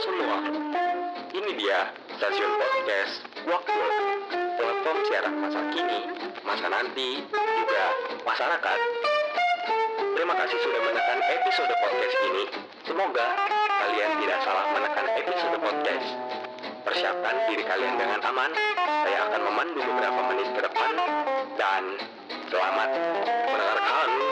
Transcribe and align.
semua. 0.00 0.38
Ini 1.30 1.50
dia 1.60 1.92
stasiun 2.16 2.52
podcast 2.56 3.14
Waktu 3.44 3.80
Platform 4.56 4.98
siaran 5.08 5.34
masa 5.40 5.60
kini, 5.72 6.00
masa 6.44 6.66
nanti, 6.72 7.20
juga 7.32 7.84
masyarakat. 8.24 8.78
Terima 10.16 10.34
kasih 10.36 10.58
sudah 10.60 10.80
menekan 10.84 11.20
episode 11.20 11.72
podcast 11.84 12.16
ini. 12.32 12.44
Semoga 12.84 13.26
kalian 13.68 14.10
tidak 14.24 14.38
salah 14.44 14.66
menekan 14.72 15.06
episode 15.20 15.56
podcast. 15.60 16.06
Persiapkan 16.80 17.36
diri 17.52 17.64
kalian 17.64 17.94
dengan 18.00 18.20
aman. 18.24 18.50
Saya 19.04 19.18
akan 19.28 19.40
memandu 19.52 19.80
beberapa 19.84 20.20
menit 20.32 20.48
ke 20.52 20.60
depan. 20.64 20.92
Dan 21.60 21.82
selamat 22.48 22.88
mendengarkan. 23.52 24.29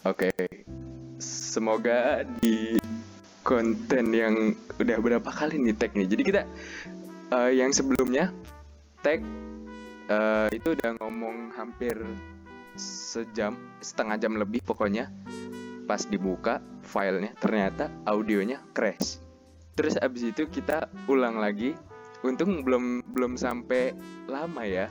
Oke, 0.00 0.32
semoga 1.20 2.24
di 2.40 2.80
konten 3.44 4.16
yang 4.16 4.56
udah 4.80 4.96
berapa 4.96 5.28
kali 5.28 5.60
nih 5.60 5.76
tag 5.76 5.92
nih. 5.92 6.08
Jadi 6.08 6.22
kita 6.24 6.42
eh, 7.36 7.60
yang 7.60 7.68
sebelumnya 7.68 8.32
tag 9.04 9.20
eh, 10.08 10.48
itu 10.56 10.72
udah 10.72 10.96
ngomong 11.04 11.52
hampir 11.52 12.00
sejam, 12.80 13.60
setengah 13.84 14.16
jam 14.16 14.40
lebih 14.40 14.64
pokoknya. 14.64 15.12
Pas 15.84 16.00
dibuka 16.08 16.64
filenya 16.80 17.36
ternyata 17.36 17.92
audionya 18.08 18.64
crash. 18.72 19.20
Terus 19.76 20.00
abis 20.00 20.32
itu 20.32 20.48
kita 20.48 20.88
ulang 21.12 21.36
lagi. 21.36 21.76
Untung 22.24 22.64
belum 22.64 23.04
belum 23.04 23.36
sampai 23.36 23.92
lama 24.32 24.64
ya. 24.64 24.88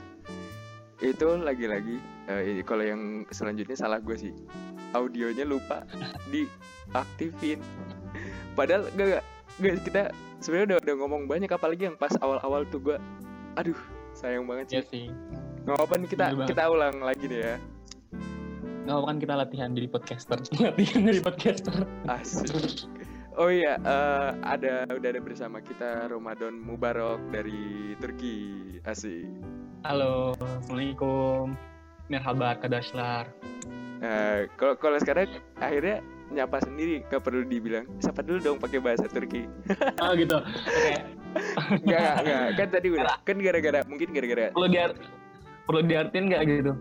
Itu 1.02 1.34
lagi-lagi 1.34 1.98
eh, 2.30 2.62
kalau 2.62 2.86
yang 2.86 3.26
selanjutnya 3.34 3.74
salah 3.74 3.98
gue 3.98 4.14
sih 4.14 4.34
audionya 4.92 5.44
lupa 5.44 5.82
diaktifin 6.32 7.60
padahal 8.52 8.86
gak, 8.92 9.06
gak, 9.10 9.24
gak 9.58 9.74
kita 9.82 10.02
sebenarnya 10.38 10.66
udah, 10.66 10.78
udah 10.82 10.94
ngomong 10.98 11.22
banyak 11.24 11.48
apalagi 11.48 11.84
yang 11.84 11.94
pas 11.94 12.12
awal-awal 12.18 12.64
tuh 12.66 12.80
gua 12.80 12.96
aduh 13.54 13.76
sayang 14.12 14.44
banget 14.44 14.66
sih 14.66 14.74
Iya 14.74 14.82
sih. 14.84 15.04
nggak 15.60 15.76
apa-apa 15.76 15.94
nih 15.96 16.08
kita 16.08 16.24
Bener 16.24 16.36
banget. 16.36 16.48
kita 16.50 16.62
ulang 16.66 16.96
lagi 17.00 17.24
deh 17.26 17.42
ya 17.44 17.56
Nggak 18.80 18.96
apa 18.96 19.04
kan 19.04 19.18
kita 19.18 19.34
latihan 19.36 19.70
jadi 19.70 19.88
podcaster. 19.88 20.38
latihan 20.64 21.00
jadi 21.04 21.20
podcaster. 21.20 21.74
asik 22.08 22.88
oh 23.32 23.46
iya 23.46 23.76
eh, 23.76 24.28
ada 24.42 24.88
udah 24.88 25.08
ada 25.10 25.20
bersama 25.20 25.60
kita 25.60 26.08
Ramadan 26.08 26.56
Mubarak 26.56 27.20
dari 27.30 27.60
Turki 27.96 28.36
asik 28.82 29.28
Halo, 29.80 30.36
assalamualaikum. 30.36 31.56
Merhaba 32.06 32.52
arkadaşlar. 32.52 33.32
Nah, 34.00 34.48
kalau 34.56 34.74
kalau 34.80 34.96
sekarang 34.96 35.28
akhirnya 35.60 36.00
nyapa 36.30 36.62
sendiri 36.62 37.02
gak 37.10 37.26
perlu 37.26 37.42
dibilang 37.42 37.84
siapa 37.98 38.22
dulu 38.22 38.38
dong 38.38 38.58
pakai 38.62 38.78
bahasa 38.78 39.10
Turki 39.10 39.50
Oh 40.02 40.14
gitu. 40.16 40.38
Oke. 40.40 40.94
Enggak, 41.84 42.12
enggak. 42.22 42.46
Kan 42.56 42.68
tadi 42.70 42.88
udah. 42.90 43.16
Kan 43.22 43.36
gara-gara 43.38 43.80
mungkin 43.86 44.08
gara-gara 44.14 44.50
Perlu 44.54 44.68
diar 44.70 44.90
perlu 45.70 45.86
diartin 45.86 46.26
nggak 46.26 46.42
gitu? 46.50 46.72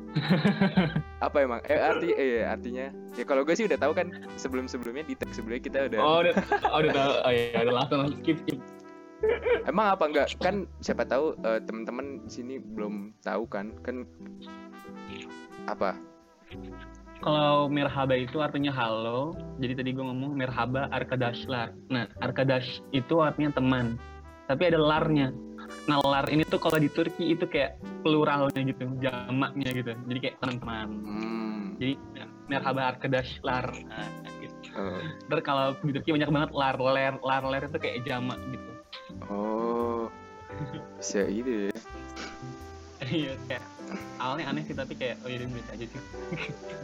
apa 1.26 1.38
emang? 1.46 1.62
Eh 1.70 1.78
arti 1.78 2.10
eh 2.10 2.42
artinya 2.42 2.90
ya 3.14 3.22
kalau 3.22 3.46
gue 3.46 3.54
sih 3.54 3.70
udah 3.70 3.78
tahu 3.78 3.94
kan 3.94 4.10
sebelum-sebelumnya 4.34 5.06
di 5.06 5.14
tag 5.14 5.30
sebelumnya 5.30 5.62
kita 5.62 5.78
udah 5.94 6.00
Oh 6.02 6.18
udah, 6.26 6.34
oh, 6.74 6.78
udah 6.82 6.92
tahu. 6.98 7.12
Oh 7.22 7.30
iya, 7.30 7.60
udah 7.70 7.74
langsung 7.86 8.02
skip 8.18 8.42
skip. 8.42 8.58
Emang 9.70 9.94
apa 9.94 10.04
enggak? 10.10 10.28
Kan 10.42 10.66
siapa 10.82 11.06
tahu 11.06 11.38
eh, 11.46 11.62
teman-teman 11.70 12.26
sini 12.26 12.58
belum 12.58 13.14
tahu 13.22 13.46
kan? 13.46 13.78
Kan 13.86 14.10
apa? 15.70 15.94
Kalau 17.20 17.68
merhaba 17.68 18.16
itu 18.16 18.40
artinya 18.40 18.72
halo. 18.72 19.36
Jadi 19.60 19.74
tadi 19.76 19.90
gue 19.92 20.06
ngomong 20.06 20.40
merhaba 20.40 20.88
arkadaşlar. 20.96 21.76
Nah, 21.92 22.08
arkadaş 22.24 22.80
itu 22.96 23.20
artinya 23.20 23.52
teman. 23.52 24.00
Tapi 24.48 24.72
ada 24.72 24.80
larnya. 24.80 25.36
Nah, 25.86 26.02
lar 26.02 26.26
ini 26.32 26.48
tuh 26.48 26.58
kalau 26.58 26.80
di 26.80 26.90
Turki 26.90 27.36
itu 27.36 27.46
kayak 27.46 27.78
pluralnya 28.02 28.62
gitu, 28.66 28.88
jamaknya 29.04 29.70
gitu. 29.76 29.92
Jadi 29.94 30.20
kayak 30.24 30.36
teman-teman. 30.42 30.88
Hmm. 31.06 31.64
Jadi 31.78 31.94
merhaba 32.48 32.96
arkadaşlar. 32.96 33.68
Nah, 33.68 34.10
gitu. 34.40 34.56
Oh. 34.80 34.98
Terus 35.28 35.44
kalau 35.44 35.76
di 35.84 35.92
Turki 35.92 36.16
banyak 36.16 36.32
banget 36.32 36.52
lar 36.56 36.78
ler 36.80 37.14
lar 37.20 37.44
ler 37.44 37.64
itu 37.68 37.78
kayak 37.78 38.08
jamak 38.08 38.40
gitu. 38.48 38.70
oh. 39.28 40.08
Bisa 40.98 41.28
gitu 41.28 41.72
ya. 41.72 41.76
Iya 43.00 43.34
kayak 43.48 43.64
awalnya 44.20 44.46
aneh 44.52 44.64
sih 44.68 44.76
tapi 44.76 44.94
kayak 44.96 45.22
oh 45.24 45.30
bisa 45.30 45.72
aja 45.74 45.86
sih. 45.86 46.02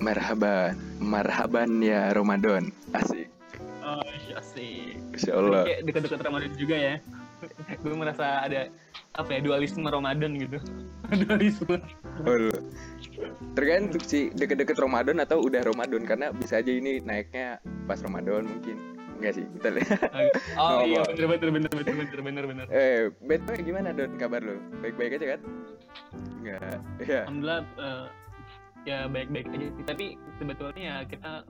Marhaban. 0.01 0.73
Marhaban 0.97 1.81
ya 1.83 2.11
Ramadan. 2.16 2.71
Asik. 2.95 3.29
Oh 3.85 4.01
iya 4.25 4.39
sih. 4.41 4.97
Insya 5.13 5.38
Allah. 5.38 5.63
Kayak 5.67 5.81
dekat-dekat 5.89 6.21
Ramadan 6.25 6.51
juga 6.57 6.75
ya. 6.77 6.95
gue 7.83 7.93
merasa 7.93 8.41
ada 8.47 8.71
apa 9.13 9.29
ya 9.38 9.39
dualisme 9.43 9.85
Ramadan 9.85 10.31
gitu. 10.39 10.57
dualisme. 11.27 11.77
Oh, 12.25 12.51
Tergantung 13.55 14.03
sih 14.03 14.33
deket-deket 14.33 14.75
Ramadan 14.79 15.22
atau 15.23 15.39
udah 15.43 15.63
Ramadan 15.63 16.03
karena 16.03 16.33
bisa 16.35 16.59
aja 16.59 16.72
ini 16.72 16.99
naiknya 17.03 17.59
pas 17.87 18.01
Ramadan 18.01 18.47
mungkin. 18.47 18.94
Enggak 19.25 19.41
sih, 19.41 19.46
kita 19.58 19.69
lihat. 19.74 20.00
Oh 20.62 20.86
iya 20.86 21.02
bener 21.02 21.25
bener 21.34 21.50
bener 21.50 21.72
bener 21.74 21.94
bener 21.97 22.22
bener 22.22 22.44
bener. 22.46 22.66
Eh, 22.69 23.09
BTW 23.25 23.66
gimana 23.66 23.90
Don 23.90 24.13
kabar 24.22 24.46
lo? 24.46 24.62
Baik-baik 24.86 25.18
aja 25.18 25.25
kan? 25.34 25.41
Enggak. 26.38 26.78
Ya. 27.02 27.25
Alhamdulillah 27.25 27.62
eh, 27.81 28.06
ya 28.85 28.97
baik-baik 29.09 29.50
aja 29.50 29.68
sih. 29.74 29.84
Tapi 29.90 30.06
sebetulnya 30.38 30.81
ya 30.85 30.96
kita 31.09 31.41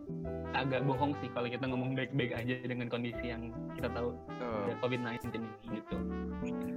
agak 0.56 0.88
bohong 0.88 1.12
sih 1.19 1.28
kalau 1.35 1.52
kita 1.52 1.68
ngomong 1.68 2.00
baik-baik 2.00 2.31
aja 2.31 2.56
dengan 2.64 2.88
kondisi 2.88 3.28
yang 3.28 3.52
kita 3.75 3.91
tahu 3.91 4.16
Oh, 4.40 4.64
ada 4.72 4.80
COVID-19 4.80 5.35
ini 5.35 5.50
gitu. 5.75 5.96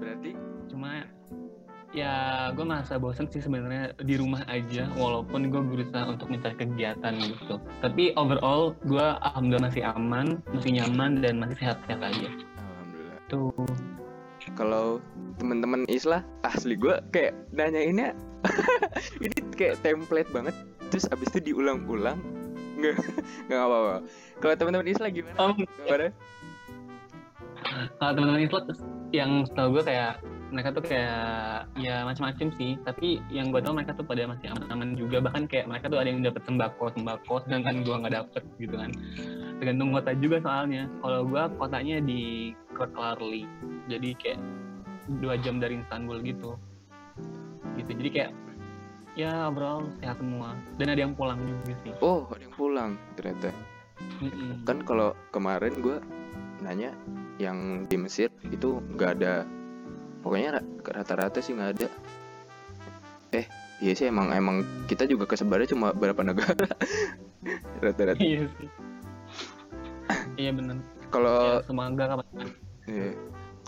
berarti 0.02 0.34
Cuma 0.66 1.06
ya 1.96 2.48
gue 2.52 2.64
merasa 2.68 3.00
bosan 3.00 3.26
sih 3.32 3.40
sebenarnya 3.40 3.96
di 4.04 4.20
rumah 4.20 4.44
aja 4.44 4.84
walaupun 4.94 5.48
gue 5.48 5.62
berusaha 5.62 6.04
untuk 6.04 6.28
mencari 6.28 6.56
kegiatan 6.56 7.14
gitu. 7.16 7.56
Tapi 7.80 8.12
overall 8.20 8.76
gue 8.84 9.06
alhamdulillah 9.24 9.72
masih 9.72 9.84
aman, 9.84 10.40
masih 10.52 10.80
nyaman 10.80 11.24
dan 11.24 11.40
masih 11.40 11.56
sehat-sehat 11.60 12.00
aja. 12.04 12.28
alhamdulillah. 12.60 13.18
Tuh. 13.32 13.66
Kalau 14.56 15.02
teman-teman 15.36 15.84
Islah 15.92 16.24
asli 16.40 16.72
gua 16.72 17.04
kayak 17.12 17.36
nanyainnya 17.52 18.16
ini 19.24 19.38
kayak 19.54 19.76
template 19.84 20.30
banget 20.32 20.56
terus 20.88 21.04
abis 21.12 21.28
itu 21.36 21.52
diulang-ulang 21.52 22.16
nggak 22.80 22.96
nggak 23.50 23.60
apa-apa. 23.60 23.96
Kalau 24.40 24.54
teman-teman 24.56 24.88
Islah 24.88 25.10
gimana? 25.12 25.36
Kabarnya? 25.84 26.12
kalau 27.98 28.12
teman-teman 28.14 28.42
Islam 28.46 28.64
yang 29.10 29.30
setahu 29.44 29.78
gue 29.78 29.84
kayak 29.84 30.22
mereka 30.48 30.72
tuh 30.72 30.84
kayak 30.84 31.68
ya 31.76 32.04
macam-macam 32.04 32.48
sih. 32.56 32.80
Tapi 32.82 33.20
yang 33.28 33.52
gue 33.52 33.60
tahu 33.60 33.76
mereka 33.76 33.92
tuh 33.96 34.06
pada 34.06 34.24
masih 34.24 34.48
aman-aman 34.52 34.96
juga. 34.96 35.20
Bahkan 35.20 35.44
kayak 35.48 35.66
mereka 35.68 35.86
tuh 35.92 35.98
ada 36.00 36.08
yang 36.08 36.24
dapat 36.24 36.42
sembako 36.48 36.84
sembako. 36.96 37.34
Sedangkan 37.44 37.84
gue 37.84 37.94
nggak 37.94 38.14
dapet 38.14 38.42
gitu 38.56 38.74
kan. 38.76 38.90
Tergantung 39.60 39.90
kota 39.92 40.12
juga 40.16 40.36
soalnya. 40.40 40.88
Kalau 41.04 41.20
gue 41.28 41.42
kotanya 41.60 41.96
di 42.00 42.52
Kırklareli 42.72 43.44
jadi 43.90 44.08
kayak 44.16 44.40
dua 45.20 45.34
jam 45.40 45.60
dari 45.60 45.80
Istanbul 45.80 46.20
gitu. 46.24 46.56
Gitu. 47.76 47.90
Jadi 47.92 48.10
kayak 48.10 48.32
ya 49.18 49.50
overall 49.50 49.84
sehat 50.00 50.16
semua. 50.22 50.56
Dan 50.78 50.94
ada 50.94 51.00
yang 51.00 51.12
pulang 51.12 51.40
juga 51.44 51.74
sih. 51.84 51.92
Oh, 52.00 52.24
ada 52.32 52.42
yang 52.42 52.54
pulang 52.56 52.90
ternyata. 53.18 53.50
Mm-mm. 54.22 54.62
Kan 54.62 54.86
kalau 54.86 55.12
kemarin 55.34 55.74
gua 55.82 55.98
nanya 56.62 56.94
yang 57.38 57.86
di 57.86 57.94
Mesir 57.98 58.30
itu 58.50 58.82
nggak 58.94 59.10
ada 59.18 59.46
pokoknya 60.28 60.60
ra- 60.60 60.68
rata-rata 61.00 61.40
sih 61.40 61.56
nggak 61.56 61.70
ada. 61.80 61.88
Eh, 63.32 63.48
iya 63.80 63.96
sih 63.96 64.12
emang 64.12 64.28
emang 64.36 64.60
kita 64.84 65.08
juga 65.08 65.24
kesebarnya 65.24 65.72
cuma 65.72 65.96
berapa 65.96 66.20
negara. 66.20 66.68
rata-rata. 67.84 68.20
iya 68.20 68.44
sih 68.60 68.68
iya 70.36 70.50
benar 70.52 70.76
Kalau 71.08 71.60
ya, 71.60 71.64
semoga 71.64 72.04
kapan 72.12 72.26
Iya. 72.88 73.10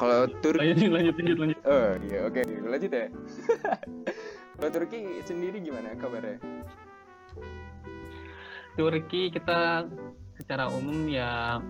Kalau 0.01 0.21
Turki, 0.41 0.65
lanjut 0.65 0.91
lanjut 0.97 1.15
lanjut 1.21 1.39
lanjut 1.45 1.59
oh 1.69 1.89
iya 2.09 2.19
oke 2.25 2.41
lanjut 2.45 2.93
ya. 2.93 3.07
Kalau 4.57 4.71
Turki 4.73 5.01
sendiri 5.25 5.61
gimana 5.61 5.93
kabarnya? 5.97 6.41
Turki 8.77 9.29
kita 9.29 9.85
secara 10.41 10.73
umum 10.73 11.05
ya 11.09 11.61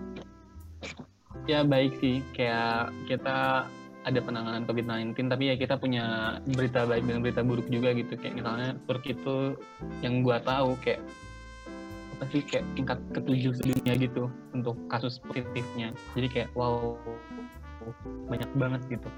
ya 1.43 1.63
baik 1.67 1.99
sih 1.99 2.23
kayak 2.31 2.91
kita 3.07 3.67
ada 4.01 4.19
penanganan 4.21 4.65
COVID-19 4.65 5.29
tapi 5.29 5.53
ya 5.53 5.55
kita 5.57 5.77
punya 5.77 6.37
berita 6.57 6.89
baik 6.89 7.05
dan 7.05 7.21
berita 7.21 7.41
buruk 7.45 7.69
juga 7.69 7.93
gitu. 7.93 8.17
Kayak 8.17 8.41
misalnya 8.41 8.69
Turki 8.89 9.13
itu 9.13 9.55
yang 10.01 10.25
gua 10.25 10.41
tahu 10.41 10.73
kayak 10.81 11.01
apa 12.17 12.29
sih 12.33 12.41
kayak 12.45 12.65
tingkat 12.77 12.99
ketujuh 13.17 13.53
sedunia 13.57 13.93
gitu 13.97 14.29
untuk 14.53 14.77
kasus 14.89 15.17
positifnya. 15.21 15.93
Jadi 16.13 16.27
kayak 16.29 16.49
wow 16.53 16.97
banyak 18.29 18.49
banget 18.57 18.81
gitu. 18.89 19.09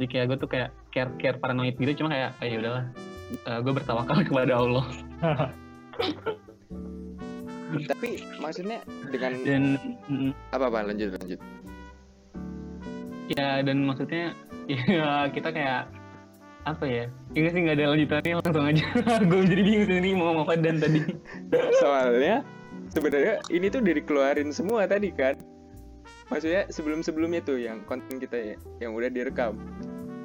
Jadi 0.00 0.06
kayak 0.08 0.24
gue 0.32 0.38
tuh 0.40 0.48
kayak 0.48 0.70
care 0.92 1.12
care 1.20 1.36
paranoid 1.36 1.76
gitu 1.76 2.04
cuma 2.04 2.12
kayak 2.16 2.30
ah, 2.40 2.46
ya 2.48 2.56
udahlah 2.60 2.84
gue 3.60 3.72
bertawakal 3.72 4.18
kepada 4.28 4.52
Allah. 4.56 4.84
Tapi 7.70 8.08
maksudnya 8.40 8.80
dengan 9.12 9.32
dan 9.44 9.62
apa 10.52 10.64
apa 10.68 10.92
lanjut 10.92 11.16
lanjut 11.20 11.40
ya 13.30 13.62
dan 13.62 13.86
maksudnya 13.86 14.34
ya 14.90 15.30
kita 15.30 15.50
kayak 15.54 15.90
apa 16.68 16.84
ya? 16.84 17.04
Ini 17.32 17.48
sih 17.50 17.60
nggak 17.64 17.76
ada 17.80 17.86
lanjutannya 17.96 18.34
langsung 18.44 18.66
aja. 18.68 18.86
Gue 19.30 19.40
jadi 19.48 19.62
bingung 19.64 19.84
sendiri 19.88 20.08
mau 20.12 20.24
ngomong 20.32 20.44
apa 20.44 20.54
dan 20.60 20.76
tadi. 20.76 21.00
Soalnya 21.82 22.44
sebenarnya 22.92 23.34
ini 23.48 23.66
tuh 23.72 23.80
dikeluarin 23.80 24.50
semua 24.52 24.84
tadi 24.84 25.08
kan. 25.08 25.40
Maksudnya 26.28 26.68
sebelum 26.70 27.00
sebelumnya 27.02 27.40
tuh 27.42 27.58
yang 27.58 27.82
konten 27.88 28.20
kita 28.20 28.36
ya, 28.36 28.56
yang 28.78 28.92
udah 28.92 29.08
direkam. 29.08 29.56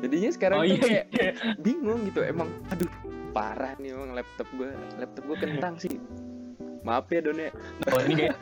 Jadinya 0.04 0.30
sekarang 0.30 0.58
oh 0.60 0.66
tuh 0.68 0.76
iya 0.76 1.08
kayak 1.08 1.08
iya. 1.18 1.32
bingung 1.64 2.04
gitu 2.06 2.22
emang 2.22 2.52
aduh 2.70 2.92
parah 3.32 3.74
nih 3.80 3.96
emang 3.96 4.14
laptop 4.14 4.48
gue 4.54 4.70
laptop 5.02 5.24
gue 5.28 5.38
kentang 5.40 5.76
sih 5.82 5.98
maaf 6.86 7.10
ya 7.10 7.20
Don 7.26 7.42
ya 7.42 7.50
oh 7.90 8.00
ini 8.06 8.14
kayak 8.30 8.38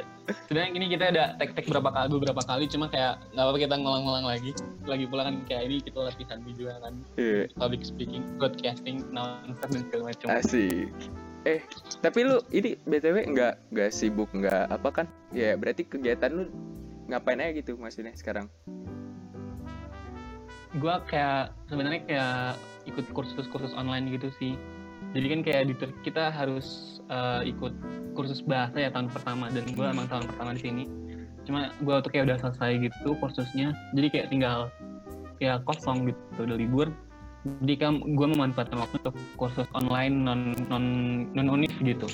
sebenarnya 0.47 0.71
ini 0.75 0.85
kita 0.95 1.05
ada 1.11 1.23
tek-tek 1.35 1.67
berapa 1.67 1.89
kali 1.91 2.07
beberapa 2.15 2.41
kali 2.43 2.65
cuma 2.71 2.87
kayak 2.87 3.19
nggak 3.35 3.43
apa-apa 3.43 3.59
kita 3.59 3.75
ngulang-ngulang 3.75 4.25
lagi. 4.27 4.51
Lagi 4.87 5.05
pula 5.07 5.21
kan 5.27 5.35
kayak 5.47 5.63
ini 5.67 5.75
kita 5.83 5.99
latihan 5.99 6.39
juga 6.47 6.73
kan. 6.79 6.93
Iya, 7.19 7.51
public 7.59 7.83
speaking 7.83 8.23
broadcasting 8.39 9.03
announcer 9.11 9.67
dan 9.67 9.81
segala 9.87 10.03
macam. 10.11 10.27
Asik. 10.31 10.87
Eh 11.43 11.59
tapi 11.99 12.19
lu 12.23 12.39
ini 12.55 12.79
btw 12.87 13.27
nggak 13.35 13.53
nggak 13.75 13.89
sibuk 13.91 14.31
nggak 14.31 14.71
apa 14.71 14.89
kan? 15.03 15.07
Ya 15.35 15.59
berarti 15.59 15.83
kegiatan 15.83 16.31
lu 16.31 16.43
ngapain 17.11 17.43
aja 17.43 17.51
gitu 17.59 17.75
maksudnya 17.75 18.15
sekarang? 18.15 18.47
Gue 20.79 20.95
kayak 21.05 21.53
sebenarnya 21.69 22.01
kayak 22.07 22.57
ikut 22.89 23.05
kursus-kursus 23.13 23.75
online 23.77 24.09
gitu 24.09 24.31
sih 24.39 24.57
jadi 25.13 25.25
kan 25.29 25.39
kayak 25.45 25.63
di 25.69 25.73
Turki 25.77 25.99
kita 26.09 26.33
harus 26.33 26.99
eh, 27.07 27.53
ikut 27.53 27.73
kursus 28.17 28.41
bahasa 28.41 28.81
ya 28.81 28.89
tahun 28.89 29.13
pertama. 29.13 29.45
Dan 29.53 29.69
gue 29.69 29.85
emang 29.85 30.09
tahun 30.09 30.25
pertama 30.33 30.57
di 30.57 30.61
sini. 30.65 30.83
Cuma 31.45 31.69
gue 31.69 31.95
tuh 32.01 32.09
kayak 32.09 32.33
udah 32.33 32.37
selesai 32.41 32.89
gitu 32.89 33.13
kursusnya. 33.21 33.77
Jadi 33.93 34.07
kayak 34.09 34.27
tinggal 34.33 34.73
ya 35.37 35.61
kosong 35.61 36.09
gitu 36.09 36.49
udah 36.49 36.57
libur. 36.57 36.87
Jadi 37.61 37.73
kan 37.77 38.01
gue 38.01 38.27
memanfaatkan 38.27 38.79
waktu 38.81 38.97
untuk 39.05 39.15
kursus 39.37 39.69
online 39.77 40.25
non 40.25 40.57
non 40.73 40.85
non 41.37 41.47
univ 41.47 41.73
gitu. 41.85 42.09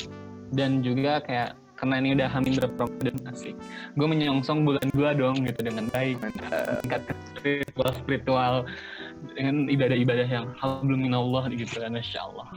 Dan 0.52 0.84
juga 0.84 1.24
kayak 1.24 1.56
karena 1.80 1.96
ini 2.04 2.12
udah 2.12 2.28
hamin 2.28 2.60
berapa 2.60 2.92
dan 3.00 3.16
asik 3.32 3.56
gue 3.96 4.04
menyongsong 4.04 4.68
bulan 4.68 4.84
gue 4.92 5.10
dong 5.16 5.48
gitu 5.48 5.60
dengan 5.64 5.88
baik. 5.96 6.20
Tingkat 6.84 7.16
spiritual 7.40 7.92
spiritual 8.04 8.54
dengan 9.36 9.68
ibadah-ibadah 9.68 10.28
yang 10.28 10.46
alhamdulillah 10.60 11.46
gitu 11.54 11.76
kan 11.80 11.92
masya 11.96 12.20
Allah. 12.24 12.48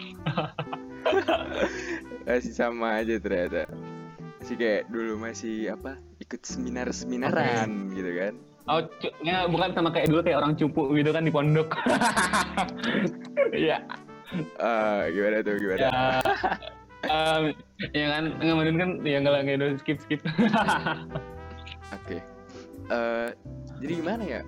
Masih 2.26 2.54
sama 2.54 3.02
aja 3.02 3.18
ternyata. 3.18 3.66
Masih 4.38 4.56
kayak 4.58 4.82
dulu 4.90 5.22
masih 5.22 5.70
apa 5.74 5.98
ikut 6.18 6.42
seminar 6.42 6.90
seminaran 6.90 7.94
gitu 7.94 8.10
kan. 8.18 8.34
Oh 8.70 8.78
ya, 9.26 9.50
bukan 9.50 9.74
sama 9.74 9.90
kayak 9.90 10.10
dulu 10.10 10.22
kayak 10.22 10.38
orang 10.38 10.54
cupu 10.54 10.94
gitu 10.94 11.10
kan 11.10 11.26
di 11.26 11.32
pondok. 11.34 11.74
Ya. 13.52 13.84
Ah, 14.56 15.12
gimana 15.12 15.44
tuh 15.44 15.60
gimana? 15.60 15.76
Ya. 15.76 15.92
Em, 17.04 17.42
ya 17.92 18.06
kan 18.16 18.24
ngamarin 18.40 18.76
kan 18.80 18.90
ya 19.04 19.20
nggak 19.20 19.44
kayak 19.44 19.76
skip 19.84 19.98
skip 20.00 20.20
Oke. 21.92 22.24
Eh, 22.88 23.28
jadi 23.84 23.92
gimana 23.92 24.22
ya? 24.24 24.40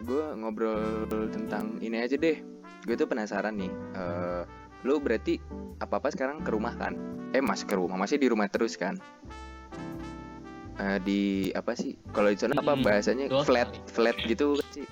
Gue 0.00 0.24
ngobrol 0.36 1.28
tentang 1.30 1.76
ini 1.84 2.00
aja 2.00 2.16
deh. 2.16 2.40
Gue 2.88 2.96
tuh 2.96 3.08
penasaran 3.08 3.56
nih. 3.56 3.72
Eh, 3.96 4.42
lu 4.84 4.96
berarti 4.98 5.36
apa 5.80 6.00
apa 6.00 6.08
sekarang 6.08 6.40
ke 6.40 6.50
rumah 6.52 6.72
kan? 6.76 6.96
Eh 7.36 7.44
masih 7.44 7.68
ke 7.68 7.76
rumah, 7.76 8.00
masih 8.00 8.16
di 8.16 8.26
rumah 8.32 8.48
terus 8.48 8.74
kan? 8.80 8.96
Eh, 10.80 10.98
di 11.04 11.20
apa 11.52 11.76
sih? 11.76 12.00
Kalau 12.16 12.32
di 12.32 12.40
sana 12.40 12.56
apa 12.56 12.72
bahasanya 12.80 13.28
flat, 13.44 13.68
flat 13.92 14.16
gitu 14.24 14.56
sih? 14.72 14.88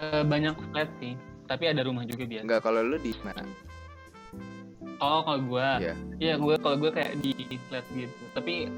Eh, 0.00 0.24
banyak 0.24 0.56
flat 0.72 0.88
sih 0.96 1.12
tapi 1.44 1.68
ada 1.68 1.84
rumah 1.84 2.08
juga 2.08 2.24
biasa 2.24 2.44
Enggak, 2.48 2.60
kalau 2.64 2.80
lu 2.80 2.96
di 2.96 3.12
mana? 3.20 3.44
oh 5.00 5.20
kalau 5.24 5.40
gue 5.44 5.68
Iya. 5.80 5.94
iya 6.20 6.34
gue 6.40 6.54
kalau 6.60 6.76
gue 6.80 6.88
kayak 6.92 7.20
di 7.20 7.32
flat 7.68 7.84
gitu 7.92 8.24
tapi 8.32 8.68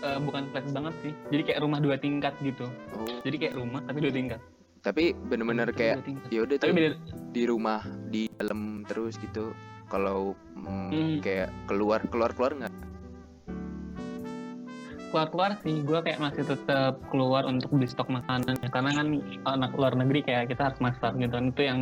eh, 0.00 0.18
bukan 0.20 0.42
flat 0.50 0.66
banget 0.72 0.94
sih. 1.04 1.12
Jadi 1.30 1.42
kayak 1.52 1.60
rumah 1.60 1.78
dua 1.80 1.96
tingkat 2.00 2.34
gitu. 2.40 2.66
Oh, 2.96 3.08
jadi 3.22 3.36
kayak 3.36 3.54
rumah 3.56 3.80
tapi 3.84 3.98
dua 4.00 4.12
tingkat. 4.12 4.40
Tapi 4.80 5.12
bener-bener 5.28 5.68
kayak 5.76 6.00
ya 6.32 6.48
udah 6.48 6.56
tapi 6.56 6.72
tuh 6.72 6.76
beda 6.76 6.90
di 7.36 7.42
rumah 7.44 7.80
di 8.08 8.22
dalam 8.40 8.84
terus 8.88 9.20
gitu. 9.20 9.52
Kalau 9.90 10.32
mm, 10.56 10.88
Hmm. 10.90 11.16
kayak 11.20 11.50
keluar 11.68 12.00
keluar 12.08 12.32
keluar 12.32 12.52
nggak? 12.56 12.74
keluar 15.10 15.26
keluar 15.26 15.50
sih 15.66 15.82
gue 15.82 15.98
kayak 16.06 16.22
masih 16.22 16.46
tetap 16.46 16.94
keluar 17.10 17.42
untuk 17.42 17.74
beli 17.74 17.90
stok 17.90 18.06
makanan 18.14 18.54
ya. 18.62 18.70
Karena 18.70 18.94
kan 18.94 19.06
anak 19.58 19.74
luar 19.74 19.98
negeri 19.98 20.22
kayak 20.22 20.54
kita 20.54 20.70
harus 20.70 20.78
masak 20.78 21.18
gitu 21.18 21.34
kan. 21.34 21.50
Itu 21.50 21.62
yang 21.66 21.78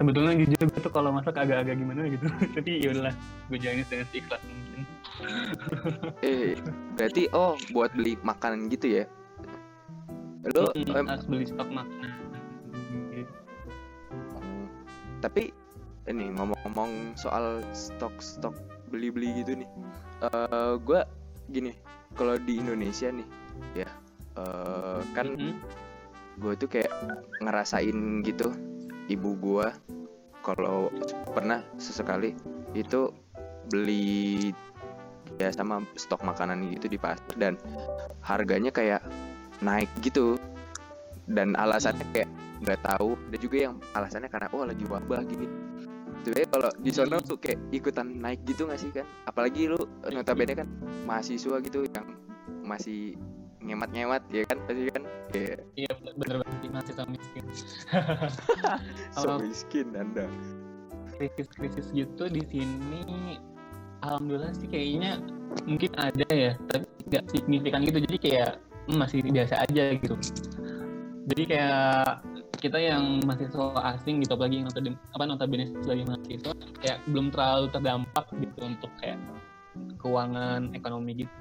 sebetulnya 0.00 0.32
jujur 0.32 0.72
gue 0.72 0.80
tuh 0.80 0.88
kalau 0.88 1.12
masak 1.12 1.36
agak-agak 1.36 1.76
gimana 1.76 2.08
gitu. 2.08 2.24
Tapi 2.56 2.70
ya 2.80 2.96
udahlah 2.96 3.14
gue 3.52 3.58
jalanin 3.60 3.84
dengan 3.84 4.08
ikhlas 4.16 4.40
mungkin 4.48 4.82
Eh, 6.26 6.58
berarti 6.94 7.30
oh 7.30 7.54
buat 7.70 7.94
beli 7.94 8.18
makanan 8.20 8.66
gitu 8.68 9.02
ya? 9.02 9.04
Lo 10.54 10.74
Mm, 10.74 10.92
em, 10.92 11.06
harus 11.08 11.24
beli 11.24 11.46
stok 11.48 11.68
makanan 11.70 12.10
gitu. 13.14 13.32
tapi 15.24 15.56
ini 16.04 16.28
ngomong-ngomong 16.36 17.16
soal 17.16 17.64
stok-stok 17.72 18.52
beli-beli 18.92 19.40
gitu 19.40 19.56
nih. 19.56 19.68
Eh, 20.20 20.74
gua 20.84 21.08
gini, 21.48 21.72
kalau 22.12 22.36
di 22.36 22.60
Indonesia 22.60 23.08
nih, 23.08 23.24
ya 23.72 23.88
eh, 24.36 25.00
kan 25.16 25.32
Mm-mm. 25.32 25.56
gue 26.36 26.52
tuh 26.58 26.68
kayak 26.68 26.90
ngerasain 27.40 28.20
gitu 28.20 28.50
ibu 29.06 29.32
gua 29.38 29.70
kalau 30.42 30.90
pernah 31.32 31.62
sesekali 31.80 32.34
itu 32.74 33.08
beli 33.70 34.50
ya 35.40 35.50
sama 35.50 35.82
stok 35.98 36.22
makanan 36.22 36.70
gitu 36.72 36.86
di 36.86 36.98
pasar 37.00 37.34
dan 37.36 37.58
harganya 38.22 38.70
kayak 38.70 39.02
naik 39.60 39.90
gitu. 40.04 40.38
Dan 41.24 41.56
alasannya 41.56 42.04
kayak 42.12 42.28
nggak 42.60 42.80
tahu. 42.84 43.16
Dan 43.32 43.38
juga 43.40 43.56
yang 43.70 43.74
alasannya 43.96 44.28
karena 44.28 44.48
oh 44.52 44.64
lagi 44.68 44.84
wabah 44.84 45.24
gini. 45.24 45.46
Sebenarnya 46.24 46.48
kalau 46.48 46.70
di 46.80 46.90
sono 46.92 47.16
tuh 47.20 47.36
kayak 47.36 47.60
ikutan 47.72 48.20
naik 48.20 48.40
gitu 48.48 48.64
nggak 48.64 48.80
sih 48.80 48.88
kan 48.88 49.04
apalagi 49.28 49.68
lu 49.68 49.76
notabene 50.08 50.56
kan 50.56 50.68
mahasiswa 51.04 51.60
gitu 51.60 51.84
yang 51.84 52.16
masih 52.64 53.12
ngemat-ngemat 53.64 54.22
ya 54.32 54.44
kan? 54.48 54.58
Pasti 54.68 54.88
kan? 54.92 55.04
Kayak 55.32 55.58
iya 55.76 55.92
bener 56.16 56.36
banget 56.44 56.58
sih, 56.60 56.70
masih 56.72 56.92
sama 56.96 57.10
miskin. 57.16 57.44
So 59.20 59.40
miskin 59.40 59.88
anda. 59.96 60.28
krisis-krisis 61.14 61.94
gitu 61.94 62.26
di 62.26 62.42
sini 62.50 63.38
alhamdulillah 64.04 64.52
sih 64.60 64.68
kayaknya 64.68 65.18
mungkin 65.64 65.90
ada 65.96 66.28
ya 66.28 66.52
tapi 66.68 66.84
nggak 67.08 67.24
signifikan 67.32 67.80
gitu. 67.84 67.98
Jadi 68.04 68.16
kayak 68.20 68.52
masih 68.90 69.24
biasa 69.24 69.64
aja 69.64 69.84
gitu. 69.96 70.14
Jadi 71.24 71.42
kayak 71.48 72.20
kita 72.60 72.80
yang 72.80 73.20
mahasiswa 73.24 73.76
asing 73.96 74.24
gitu 74.24 74.36
apalagi 74.36 74.60
yang 74.60 74.66
notabene, 74.68 74.96
apa 75.12 75.24
notabene 75.28 75.64
sebagai 75.84 76.04
mahasiswa 76.08 76.52
kayak 76.80 76.98
belum 77.12 77.26
terlalu 77.32 77.66
terdampak 77.72 78.26
gitu 78.40 78.58
untuk 78.64 78.90
kayak 79.00 79.20
keuangan 80.00 80.72
ekonomi 80.76 81.24
gitu. 81.24 81.34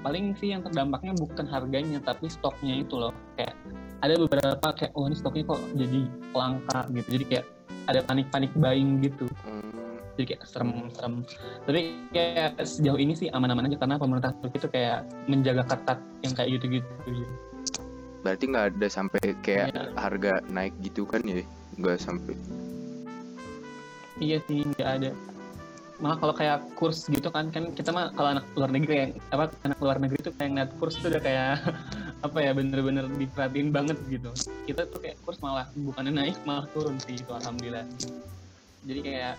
Paling 0.00 0.36
sih 0.36 0.52
yang 0.52 0.64
terdampaknya 0.64 1.12
bukan 1.16 1.44
harganya 1.48 2.00
tapi 2.00 2.28
stoknya 2.28 2.80
itu 2.80 2.96
loh. 2.96 3.12
Kayak 3.36 3.56
ada 4.00 4.14
beberapa 4.16 4.68
kayak 4.76 4.92
oh 4.96 5.08
ini 5.08 5.16
stoknya 5.16 5.44
kok 5.44 5.60
jadi 5.76 6.00
langka 6.32 6.80
gitu. 6.92 7.08
Jadi 7.20 7.24
kayak 7.36 7.46
ada 7.88 8.00
panik-panik 8.04 8.52
buying 8.56 9.00
gitu. 9.00 9.24
Hmm, 9.44 9.57
jadi 10.18 10.34
kayak 10.34 10.50
serem-serem. 10.50 11.22
Tapi 11.62 11.80
kayak 12.10 12.58
sejauh 12.66 12.98
ini 12.98 13.14
sih 13.14 13.30
aman-aman 13.30 13.70
aja 13.70 13.78
karena 13.78 14.02
pemerintah 14.02 14.34
Turki 14.42 14.58
itu 14.58 14.66
kayak 14.66 15.06
menjaga 15.30 15.62
ketat 15.62 15.98
yang 16.26 16.34
kayak 16.34 16.48
gitu-gitu. 16.58 16.90
Berarti 18.26 18.44
nggak 18.50 18.66
ada 18.74 18.86
sampai 18.90 19.22
kayak 19.46 19.70
Iya. 19.70 19.94
harga 19.94 20.42
naik 20.50 20.74
gitu 20.82 21.06
kan 21.06 21.22
ya? 21.22 21.46
Nggak 21.78 22.02
sampai. 22.02 22.34
Iya 24.18 24.42
sih 24.50 24.66
nggak 24.74 24.90
ada. 24.90 25.14
Malah 26.02 26.18
kalau 26.18 26.34
kayak 26.34 26.58
kurs 26.74 27.06
gitu 27.06 27.30
kan 27.30 27.54
kan 27.54 27.70
kita 27.74 27.94
mah 27.94 28.10
kalau 28.18 28.34
anak 28.34 28.46
luar 28.58 28.74
negeri 28.74 28.90
kayak 28.90 29.10
apa 29.30 29.54
anak 29.62 29.78
luar 29.78 30.02
negeri 30.02 30.18
tuh 30.26 30.34
kayak 30.34 30.50
ngeliat 30.50 30.70
kurs 30.82 30.98
tuh 30.98 31.14
udah 31.14 31.22
kayak 31.22 31.62
apa 32.26 32.38
ya 32.42 32.50
bener-bener 32.58 33.06
diperhatiin 33.06 33.70
banget 33.70 33.98
gitu. 34.10 34.34
Kita 34.66 34.82
tuh 34.90 34.98
kayak 34.98 35.22
kurs 35.22 35.38
malah 35.38 35.70
bukannya 35.78 36.10
naik 36.10 36.34
malah 36.42 36.66
turun 36.74 36.98
sih 36.98 37.14
itu 37.14 37.30
alhamdulillah 37.30 37.86
jadi 38.84 39.00
kayak 39.02 39.34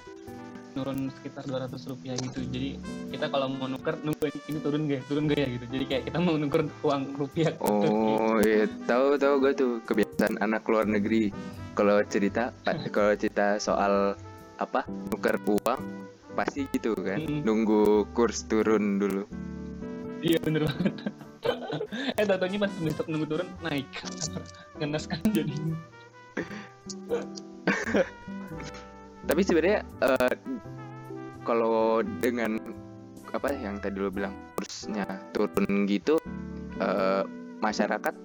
turun 0.73 1.09
sekitar 1.11 1.43
200 1.49 1.91
rupiah 1.91 2.15
gitu. 2.15 2.39
Jadi 2.45 2.69
kita 3.09 3.25
kalau 3.27 3.49
mau 3.49 3.65
nuker 3.65 3.97
nunggu 4.05 4.29
ini, 4.29 4.59
turun 4.61 4.85
gak 4.85 4.95
ya? 4.95 5.01
turun 5.09 5.23
gak 5.27 5.39
ya 5.41 5.47
gitu. 5.49 5.65
Jadi 5.75 5.85
kayak 5.89 6.03
kita 6.07 6.17
mau 6.21 6.35
nuker 6.37 6.61
uang 6.85 7.03
rupiah. 7.17 7.51
Oh 7.63 8.37
iya. 8.39 8.69
Tahu 8.85 9.17
tahu 9.17 9.33
gue 9.43 9.53
tuh 9.57 9.71
kebiasaan 9.83 10.39
anak 10.39 10.63
luar 10.69 10.85
negeri. 10.85 11.33
Kalau 11.73 11.97
cerita 12.05 12.53
kalau 12.93 13.13
cerita 13.17 13.57
soal 13.57 14.13
apa? 14.61 14.85
Nuker 15.09 15.41
uang 15.47 15.81
pasti 16.37 16.69
gitu 16.71 16.95
kan. 16.95 17.19
Mm. 17.19 17.41
nunggu 17.43 18.05
kurs 18.13 18.45
turun 18.45 19.01
dulu. 19.01 19.25
Iya 20.21 20.37
bener 20.43 20.69
banget. 20.69 20.95
Eh 22.19 22.27
tatonya 22.27 22.67
pas 22.67 22.73
besok 22.83 23.07
nunggu 23.09 23.27
turun 23.27 23.47
naik. 23.63 23.87
Ngenes 24.79 25.07
kan 25.07 25.23
jadi 25.31 25.49
tapi 29.29 29.45
sebenarnya 29.45 29.85
eh, 30.01 30.33
kalau 31.45 32.01
dengan 32.01 32.57
apa 33.29 33.53
yang 33.53 33.77
tadi 33.77 34.01
lo 34.01 34.09
bilang 34.09 34.33
kursnya 34.57 35.05
turun 35.37 35.85
gitu 35.85 36.17
eh, 36.81 37.21
masyarakat 37.61 38.17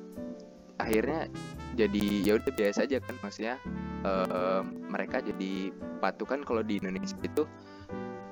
akhirnya 0.81 1.29
jadi 1.77 2.05
ya 2.25 2.33
udah 2.41 2.53
biasa 2.57 2.89
aja 2.89 3.05
kan 3.05 3.21
maksudnya 3.21 3.61
eh, 4.01 4.63
mereka 4.65 5.21
jadi 5.21 5.77
patukan 6.01 6.41
kalau 6.41 6.65
di 6.65 6.81
Indonesia 6.81 7.21
itu 7.21 7.45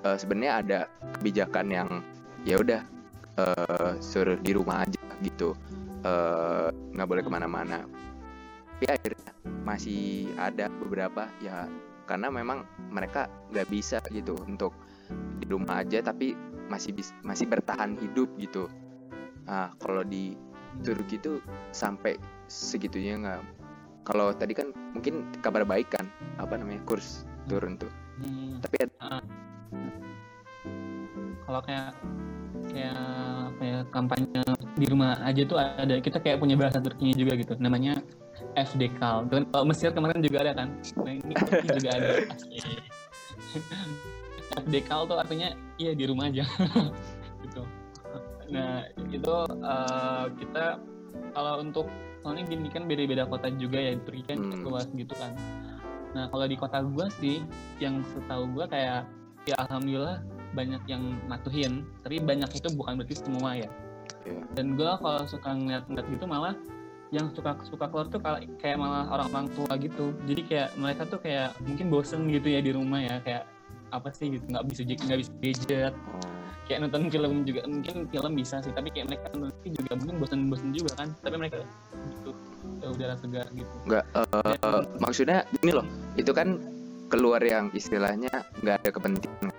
eh, 0.09 0.17
sebenarnya 0.17 0.53
ada 0.65 0.81
kebijakan 1.21 1.67
yang 1.69 1.89
ya 2.49 2.57
udah 2.57 2.81
eh, 3.37 3.93
suruh 4.01 4.41
di 4.41 4.57
rumah 4.57 4.89
aja 4.89 5.03
gitu 5.21 5.53
nggak 6.99 7.07
boleh 7.07 7.23
ke 7.23 7.31
mana-mana. 7.31 7.87
Tapi 8.75 8.91
akhirnya 8.91 9.31
masih 9.63 10.27
ada 10.35 10.67
beberapa 10.83 11.31
ya 11.39 11.71
karena 12.05 12.29
memang 12.29 12.67
mereka 12.91 13.31
nggak 13.51 13.69
bisa 13.69 13.99
gitu 14.11 14.37
untuk 14.47 14.75
di 15.39 15.47
rumah 15.49 15.83
aja 15.85 16.01
tapi 16.01 16.35
masih 16.71 16.97
bis- 16.97 17.17
masih 17.27 17.47
bertahan 17.51 17.99
hidup 18.01 18.31
gitu. 18.39 18.71
Nah 19.45 19.75
kalau 19.83 20.03
di 20.07 20.35
Turki 20.81 21.21
itu 21.21 21.37
sampai 21.75 22.17
segitunya 22.49 23.21
nggak. 23.21 23.41
Kalau 24.09 24.33
tadi 24.33 24.57
kan 24.57 24.73
mungkin 24.97 25.29
kabar 25.45 25.63
baik 25.69 25.93
kan 25.93 26.09
apa 26.41 26.57
namanya 26.57 26.81
kurs 26.89 27.29
turun 27.47 27.77
tuh. 27.77 27.93
Hmm, 28.23 28.59
tapi 28.65 28.77
ada- 28.89 29.23
kalau 31.45 31.61
kayak 31.61 31.93
kayak 32.73 32.97
apa 33.53 33.63
ya 33.63 33.79
kampanye 33.93 34.43
di 34.79 34.87
rumah 34.89 35.21
aja 35.27 35.43
tuh 35.45 35.59
ada 35.61 36.01
kita 36.01 36.23
kayak 36.23 36.41
punya 36.41 36.57
bahasa 36.57 36.81
Turkinya 36.81 37.15
juga 37.15 37.37
gitu. 37.37 37.53
Namanya 37.61 38.01
Tuh 39.29 39.37
kan, 39.41 39.45
kalau 39.49 39.65
Mesir 39.65 39.91
kemarin 39.93 40.21
juga 40.21 40.39
ada 40.45 40.53
kan? 40.53 40.69
Nah, 41.01 41.13
ini 41.13 41.33
juga 41.81 41.91
ada. 41.97 42.09
FDKal 44.53 45.01
tuh 45.09 45.17
artinya 45.17 45.49
iya 45.81 45.93
di 45.97 46.05
rumah 46.05 46.29
aja. 46.29 46.45
Gitu. 47.43 47.63
Nah 48.53 48.85
itu 49.11 49.35
eh, 49.49 50.25
kita 50.39 50.65
kalau 51.33 51.65
untuk 51.65 51.89
soalnya 52.21 52.47
gini 52.47 52.69
kan 52.71 52.85
beda-beda 52.87 53.27
kota 53.27 53.51
juga 53.57 53.81
ya 53.81 53.97
Turki 54.05 54.23
kan 54.29 54.39
Hmm. 54.39 54.63
luas 54.63 54.87
gitu 54.93 55.11
kan. 55.17 55.33
Nah 56.13 56.29
kalau 56.29 56.45
di 56.45 56.55
kota 56.55 56.85
gua 56.85 57.09
sih 57.19 57.41
yang 57.81 58.05
setahu 58.13 58.47
gua 58.53 58.69
kayak 58.69 59.09
ya 59.49 59.57
alhamdulillah 59.59 60.21
banyak 60.53 60.85
yang 60.87 61.03
matuhin 61.27 61.83
tapi 62.05 62.21
banyak 62.21 62.47
itu 62.53 62.69
bukan 62.77 63.01
berarti 63.01 63.17
semua 63.17 63.57
ya. 63.57 63.71
Iya. 64.23 64.43
dan 64.55 64.79
gue 64.79 64.87
kalau 65.03 65.23
suka 65.27 65.51
ngeliat-ngeliat 65.51 66.07
gitu 66.15 66.25
malah 66.31 66.55
yang 67.13 67.29
suka 67.37 67.61
suka 67.69 67.93
keluar 67.93 68.09
tuh 68.09 68.25
kayak 68.57 68.81
malah 68.81 69.05
orang-orang 69.13 69.53
tua 69.53 69.77
gitu. 69.77 70.17
Jadi 70.25 70.43
kayak 70.49 70.69
mereka 70.81 71.05
tuh 71.05 71.21
kayak 71.21 71.53
mungkin 71.61 71.93
bosen 71.93 72.25
gitu 72.33 72.49
ya 72.49 72.65
di 72.65 72.73
rumah 72.73 73.05
ya 73.05 73.21
kayak 73.21 73.45
apa 73.93 74.09
sih 74.17 74.33
gitu 74.33 74.49
nggak 74.49 74.65
bisa 74.73 74.81
nggak 74.89 75.21
bisa 75.21 75.33
gadget. 75.45 75.95
Kayak 76.65 76.89
nonton 76.89 77.13
film 77.13 77.33
juga 77.45 77.61
mungkin 77.69 77.95
film 78.09 78.33
bisa 78.33 78.65
sih 78.65 78.73
tapi 78.73 78.89
kayak 78.89 79.13
mereka 79.13 79.29
nonton 79.37 79.71
juga 79.77 79.93
mungkin 80.01 80.17
bosen-bosen 80.25 80.71
juga 80.73 80.93
kan 80.97 81.09
tapi 81.21 81.37
mereka 81.37 81.61
butuh 82.25 82.37
ya, 82.81 82.89
udara 82.89 83.15
segar 83.21 83.47
gitu. 83.53 83.75
Nggak 83.85 84.05
eh, 84.17 84.81
maksudnya 84.97 85.39
gini 85.61 85.73
loh 85.77 85.87
itu 86.17 86.33
kan 86.33 86.57
keluar 87.13 87.45
yang 87.45 87.69
istilahnya 87.77 88.33
nggak 88.65 88.77
ada 88.81 88.89
kepentingan. 88.89 89.53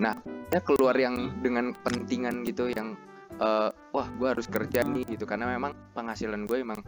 Nah 0.00 0.16
ya 0.48 0.64
keluar 0.64 0.96
yang 0.96 1.28
dengan 1.44 1.76
kepentingan 1.76 2.40
gitu 2.48 2.72
yang 2.72 2.96
eh, 3.36 3.70
wah 3.92 4.08
gue 4.08 4.28
harus 4.28 4.46
kerja 4.46 4.80
nih 4.82 5.04
gitu 5.16 5.24
karena 5.24 5.48
memang 5.48 5.72
penghasilan 5.92 6.44
gue 6.44 6.58
emang 6.60 6.80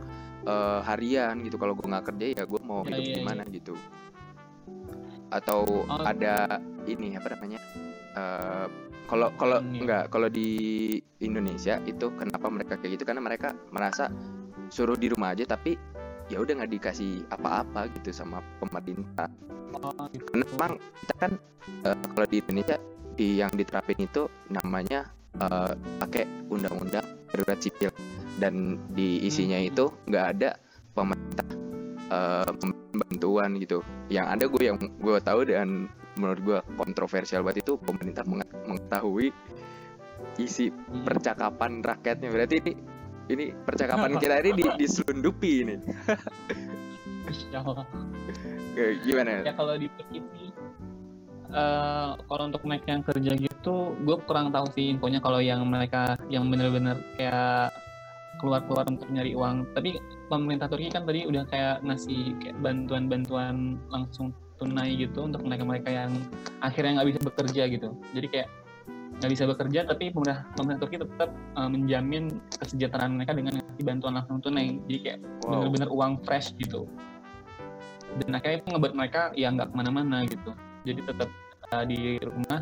eh, 0.44 0.80
harian 0.84 1.38
gitu 1.42 1.56
kalau 1.56 1.72
gue 1.74 1.84
nggak 1.84 2.06
kerja 2.08 2.26
ya 2.36 2.42
gue 2.44 2.60
mau 2.62 2.82
Ya, 2.84 2.96
hidup 2.96 3.04
iya, 3.04 3.14
gimana 3.20 3.42
gitu 3.48 3.74
atau 5.28 5.60
Oh. 5.84 6.02
ada 6.04 6.56
ini 6.88 7.12
apa 7.14 7.36
namanya 7.36 7.60
eh, 8.16 8.66
kalau 9.08 9.28
kalau 9.36 9.60
Hmm, 9.60 9.72
iya. 9.76 9.80
nggak 9.84 10.04
kalau 10.12 10.28
di 10.28 10.48
Indonesia 11.20 11.80
itu 11.84 12.12
kenapa 12.16 12.48
mereka 12.48 12.76
kayak 12.76 13.00
gitu 13.00 13.04
karena 13.04 13.20
mereka 13.20 13.52
merasa 13.72 14.08
suruh 14.68 14.96
di 14.96 15.08
rumah 15.08 15.32
aja 15.32 15.48
tapi 15.48 15.76
ya 16.28 16.40
udah 16.40 16.60
nggak 16.60 16.72
dikasih 16.76 17.24
apa-apa 17.32 17.88
gitu 17.96 18.12
sama 18.12 18.44
pemerintah 18.60 19.28
oh, 19.72 19.92
gitu. 20.12 20.24
karena 20.28 20.44
memang 20.52 20.72
kita 21.04 21.14
kan 21.16 21.32
eh, 21.84 21.96
kalau 21.96 22.26
di 22.28 22.36
Indonesia 22.40 22.76
di 23.16 23.28
yang 23.40 23.52
diterapin 23.52 23.98
itu 24.00 24.28
namanya 24.48 25.08
eh, 25.36 25.72
pakai 26.00 26.24
undang-undang 26.48 27.04
darurat 27.28 27.58
sipil. 27.60 27.92
Dan 28.38 28.78
di 28.94 29.18
isinya 29.26 29.58
itu 29.58 29.90
nggak 30.06 30.26
ada 30.38 30.50
pemerintah 30.94 31.48
eh, 32.08 32.50
memberikan 32.62 32.96
bantuan 32.98 33.50
gitu. 33.60 33.78
Yang 34.08 34.26
ada 34.32 34.44
gue 34.48 34.62
yang 34.64 34.78
gue 34.80 35.16
tahu 35.20 35.40
dan 35.44 35.68
menurut 36.18 36.40
gue 36.42 36.58
kontroversial 36.74 37.46
banget 37.46 37.62
itu 37.62 37.78
pemerintah 37.78 38.26
menge- 38.26 38.58
mengetahui 38.66 39.30
isi 40.38 40.70
Hmm. 40.70 41.04
percakapan 41.06 41.82
rakyatnya. 41.82 42.28
Berarti 42.30 42.54
ini 42.62 42.72
ini 43.28 43.44
percakapan 43.54 44.16
kita 44.22 44.40
ini 44.42 44.50
di, 44.56 44.64
diselundupi 44.78 45.52
ini. 45.66 45.74
Kayak 48.74 48.92
gimana? 49.04 49.30
Ya 49.44 49.52
kalau 49.54 49.74
di 49.76 49.86
eh, 51.48 52.10
kalau 52.18 52.42
untuk 52.48 52.62
mereka 52.64 52.86
yang 52.94 53.02
kerja 53.04 53.32
gitu 53.68 53.92
gue 54.00 54.16
kurang 54.24 54.48
tahu 54.48 54.64
sih 54.72 54.96
infonya 54.96 55.20
kalau 55.20 55.44
yang 55.44 55.60
mereka 55.68 56.16
yang 56.32 56.48
bener-bener 56.48 56.96
kayak 57.20 57.68
keluar-keluar 58.40 58.88
untuk 58.88 59.10
nyari 59.12 59.36
uang. 59.36 59.68
Tapi 59.76 60.00
pemerintah 60.32 60.70
Turki 60.70 60.88
kan 60.88 61.04
tadi 61.04 61.28
udah 61.28 61.44
kayak 61.50 61.84
ngasih 61.84 62.32
kayak 62.40 62.56
bantuan-bantuan 62.64 63.76
langsung 63.92 64.32
tunai 64.56 64.96
gitu 64.96 65.26
untuk 65.26 65.44
mereka-mereka 65.44 65.90
yang 65.90 66.10
akhirnya 66.64 67.02
nggak 67.02 67.08
bisa 67.12 67.20
bekerja 67.20 67.62
gitu. 67.68 67.88
Jadi 68.16 68.26
kayak 68.30 68.48
nggak 69.18 69.30
bisa 69.34 69.44
bekerja 69.50 69.80
tapi 69.84 70.14
pemerintah 70.14 70.46
pemerintah 70.54 70.80
Turki 70.86 70.96
tetap 71.02 71.30
eh, 71.34 71.68
menjamin 71.68 72.24
kesejahteraan 72.62 73.12
mereka 73.18 73.32
dengan 73.34 73.52
ngasih 73.60 73.84
bantuan 73.84 74.14
langsung 74.16 74.38
tunai. 74.40 74.80
Jadi 74.88 74.98
kayak 75.04 75.18
wow. 75.44 75.50
bener-bener 75.60 75.88
uang 75.92 76.12
fresh 76.24 76.56
gitu. 76.56 76.88
Dan 78.24 78.32
akhirnya 78.32 78.64
itu 78.64 78.66
ngebuat 78.72 78.94
mereka 78.96 79.20
ya 79.36 79.52
nggak 79.52 79.68
ke 79.68 79.74
mana-mana 79.76 80.24
gitu. 80.24 80.56
Jadi 80.86 81.04
tetap 81.04 81.28
uh, 81.72 81.84
di 81.84 82.16
rumah 82.22 82.60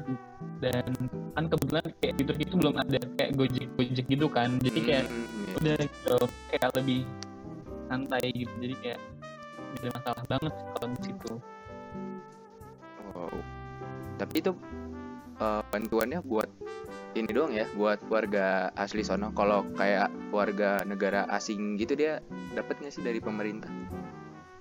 dan 0.59 0.89
kan 1.37 1.45
kebetulan 1.47 1.87
kayak 2.01 2.15
di 2.17 2.23
Turki 2.25 2.45
itu 2.49 2.57
belum 2.57 2.75
ada 2.81 2.99
kayak 3.21 3.31
gojek 3.37 3.69
gojek 3.77 4.07
gitu 4.09 4.27
kan 4.29 4.49
jadi 4.65 4.81
kayak 4.83 5.05
Hmm, 5.07 5.25
iya. 5.47 5.55
udah 5.57 5.77
gitu, 5.85 6.17
kayak 6.51 6.69
lebih 6.77 7.01
santai 7.87 8.25
gitu 8.35 8.53
jadi 8.59 8.75
kayak 8.83 9.01
tidak 9.77 9.81
ada 9.81 9.91
masalah 10.01 10.25
banget 10.27 10.53
kalau 10.73 10.89
di 10.89 11.01
situ 11.05 11.33
Wow. 13.17 13.33
Tapi 14.21 14.35
itu 14.45 14.53
eh, 15.41 15.63
bantuannya 15.73 16.21
buat 16.21 16.49
ini 17.17 17.33
doang 17.33 17.57
ya, 17.57 17.65
buat 17.73 17.97
warga 18.13 18.69
asli 18.77 19.01
sono. 19.01 19.33
Kalau 19.33 19.65
kayak 19.73 20.13
warga 20.29 20.85
negara 20.85 21.25
asing 21.33 21.81
gitu 21.81 21.97
dia 21.97 22.21
dapat 22.53 22.77
nggak 22.77 22.93
sih 22.93 23.01
dari 23.01 23.17
pemerintah? 23.25 23.73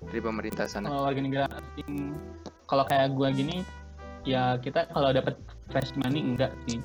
Dari 0.07 0.21
pemerintah 0.23 0.71
sana. 0.71 0.87
kalau 0.87 1.03
warga 1.03 1.19
negara 1.19 1.47
asing 1.51 2.15
kalau 2.65 2.87
kayak 2.87 3.11
gua 3.11 3.27
gini 3.35 3.59
ya 4.25 4.57
kita 4.59 4.89
kalau 4.91 5.13
dapat 5.13 5.37
fresh 5.69 5.93
money 6.01 6.21
enggak 6.21 6.51
sih. 6.67 6.81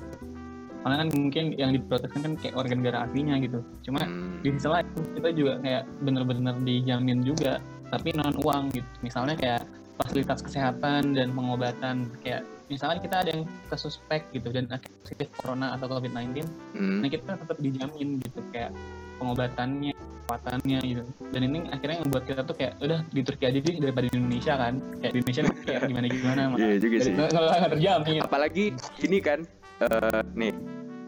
Karena 0.81 1.05
kan 1.05 1.07
mungkin 1.13 1.43
yang 1.61 1.77
diproteskan 1.77 2.21
kan 2.25 2.33
kayak 2.41 2.55
warga 2.57 2.73
negara 2.73 2.97
aslinya 3.05 3.37
gitu. 3.41 3.59
Cuma 3.85 4.01
Hmm. 4.01 4.41
di 4.41 4.49
sisi 4.57 4.65
lain 4.65 4.85
kita 5.13 5.29
juga 5.33 5.53
kayak 5.61 5.83
bener-bener 6.01 6.55
dijamin 6.65 7.21
juga 7.21 7.61
tapi 7.93 8.13
non 8.17 8.33
uang 8.41 8.73
gitu. 8.73 8.87
Misalnya 9.05 9.37
kayak 9.37 9.61
fasilitas 10.01 10.41
kesehatan 10.41 11.13
dan 11.13 11.29
pengobatan. 11.37 12.09
Kayak 12.25 12.49
misalnya 12.65 13.03
kita 13.03 13.15
ada 13.21 13.29
yang 13.35 13.43
kesuspek 13.67 14.25
gitu 14.31 14.47
dan 14.49 14.65
positif 15.03 15.27
corona 15.37 15.75
atau 15.75 15.91
covid-19 15.91 16.47
Hmm. 16.71 17.03
nah 17.03 17.09
kita 17.11 17.35
tetap 17.35 17.57
dijamin 17.59 18.23
gitu 18.23 18.39
kayak 18.55 18.71
pengobatannya 19.19 19.91
perawatannya 20.31 20.79
gitu. 20.87 21.03
Dan 21.35 21.41
ini 21.51 21.59
akhirnya 21.67 21.97
membuat 22.07 22.23
kita 22.23 22.41
tuh 22.47 22.55
kayak 22.55 22.73
udah 22.79 22.99
di 23.11 23.21
Turki 23.27 23.43
aja 23.51 23.59
sih 23.59 23.75
daripada 23.83 24.07
di 24.07 24.15
Indonesia 24.15 24.53
kan. 24.55 24.73
Kayak 25.03 25.11
di 25.11 25.19
Indonesia 25.19 25.43
kayak 25.67 25.81
gimana 25.91 26.07
gimana 26.07 26.41
Iya 26.55 26.75
juga 26.79 26.97
sih. 27.03 27.11
nggak 27.11 27.29
nggak 27.35 27.71
terjamin 27.75 28.19
Apalagi 28.23 28.65
ini 29.03 29.17
kan 29.19 29.39
eh, 29.83 30.21
nih 30.39 30.51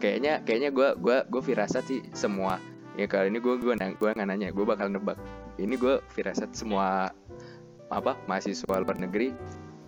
kayaknya 0.04 0.32
kayaknya 0.44 0.70
gue 0.76 0.88
gua 1.00 1.16
gua 1.32 1.40
firasat 1.40 1.84
sih 1.88 2.00
semua. 2.12 2.60
Ya 2.94 3.08
kali 3.08 3.32
ini 3.32 3.40
gue 3.40 3.54
gue 3.58 3.74
gua 3.96 4.12
nggak 4.12 4.28
nanya 4.28 4.48
gue 4.52 4.64
bakal 4.68 4.92
nebak. 4.92 5.16
Ini 5.56 5.74
gue 5.80 6.04
firasat 6.12 6.52
semua 6.52 7.08
apa 7.88 8.12
mahasiswa 8.28 8.76
luar 8.80 8.98
negeri 9.00 9.32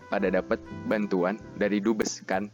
pada 0.09 0.33
dapat 0.33 0.63
bantuan 0.89 1.37
dari 1.61 1.83
dubes 1.85 2.25
kan. 2.25 2.49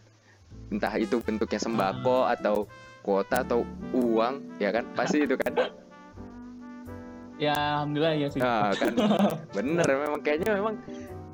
Entah 0.72 0.92
itu 0.96 1.20
bentuknya 1.22 1.60
sembako 1.60 2.26
atau 2.26 2.64
kuota 3.04 3.44
atau 3.44 3.62
uang 3.92 4.56
ya 4.58 4.72
kan? 4.72 4.88
Pasti 4.96 5.24
itu 5.28 5.36
kan 5.36 5.52
ya 7.42 7.82
alhamdulillah 7.82 8.14
ya 8.14 8.28
sih 8.30 8.38
nah 8.38 8.70
kan 8.70 8.94
bener 9.58 9.86
memang 9.90 10.20
kayaknya 10.22 10.62
memang 10.62 10.74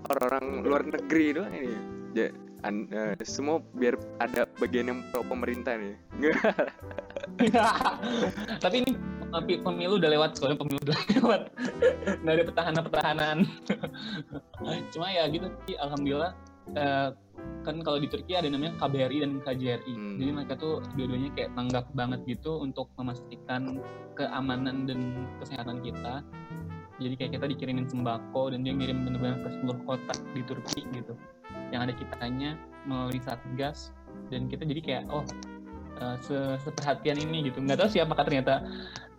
orang-orang 0.08 0.44
luar 0.64 0.82
negeri 0.88 1.26
doang 1.36 1.52
ini 1.52 1.76
Ja- 2.16 2.32
An- 2.66 2.90
eh, 2.90 3.14
semua 3.22 3.62
biar 3.78 3.94
ada 4.18 4.42
bagian 4.58 4.90
yang 4.90 4.98
pro 5.14 5.22
pemerintah 5.22 5.78
nih. 5.78 5.94
Tapi 8.58 8.82
ini 8.82 8.90
tapi 9.30 9.60
pemilu 9.62 10.00
udah 10.00 10.10
lewat 10.10 10.30
soalnya 10.34 10.58
pemilu 10.58 10.82
udah 10.82 10.98
lewat. 11.14 11.40
Nggak 12.26 12.34
ada 12.34 12.44
pertahanan-pertahanan. 12.50 13.36
Cuma 14.90 15.06
ya 15.06 15.30
gitu 15.30 15.46
sih 15.70 15.78
alhamdulillah 15.78 16.34
eh, 16.76 17.10
kan 17.62 17.76
kalau 17.84 17.98
di 18.00 18.08
Turki 18.08 18.32
ada 18.34 18.48
namanya 18.48 18.76
KBRI 18.80 19.18
dan 19.22 19.32
KJRI. 19.44 19.94
Hmm. 19.94 20.16
Jadi 20.18 20.30
mereka 20.32 20.54
tuh 20.56 20.80
dua-duanya 20.96 21.30
kayak 21.36 21.50
tanggap 21.54 21.84
banget 21.92 22.20
gitu 22.24 22.64
untuk 22.64 22.88
memastikan 22.96 23.82
keamanan 24.16 24.88
dan 24.88 25.28
kesehatan 25.42 25.84
kita. 25.84 26.24
Jadi 26.98 27.14
kayak 27.14 27.32
kita 27.38 27.46
dikirimin 27.46 27.86
sembako 27.86 28.50
dan 28.50 28.66
dia 28.66 28.74
ngirim 28.74 29.06
bener-bener 29.06 29.38
ke 29.46 29.48
seluruh 29.60 29.80
kota 29.86 30.14
di 30.34 30.42
Turki 30.42 30.82
gitu. 30.90 31.14
Yang 31.70 31.80
ada 31.90 31.92
kitanya 31.94 32.50
melalui 32.88 33.20
Satgas 33.22 33.94
dan 34.34 34.50
kita 34.50 34.66
jadi 34.66 34.80
kayak 34.82 35.04
oh 35.12 35.22
se- 36.22 36.58
seperhatian 36.62 37.22
ini 37.22 37.50
gitu. 37.50 37.62
Nggak 37.62 37.86
tahu 37.86 37.88
sih 37.90 38.00
apakah 38.02 38.26
ternyata 38.26 38.66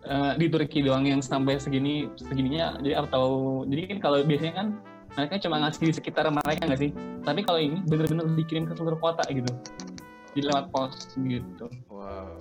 eh, 0.04 0.32
di 0.36 0.46
Turki 0.52 0.84
doang 0.84 1.08
yang 1.08 1.24
sampai 1.24 1.56
segini 1.56 2.08
segininya 2.20 2.76
jadi 2.84 3.04
atau 3.04 3.62
jadi 3.64 3.96
kan 3.96 3.98
kalau 4.00 4.18
biasanya 4.24 4.54
kan 4.56 4.68
mereka 5.18 5.34
cuma 5.42 5.56
ngasih 5.66 5.90
di 5.90 5.94
sekitar 5.94 6.30
mereka 6.30 6.62
nggak 6.66 6.80
sih? 6.80 6.90
Tapi 7.26 7.40
kalau 7.42 7.60
ini 7.60 7.82
bener-bener 7.86 8.26
dikirim 8.38 8.64
ke 8.70 8.74
seluruh 8.78 8.98
kota 8.98 9.26
gitu. 9.30 9.50
Jadi 10.30 10.46
lewat 10.46 10.66
pos 10.70 10.94
gitu. 11.18 11.66
Wow. 11.90 12.38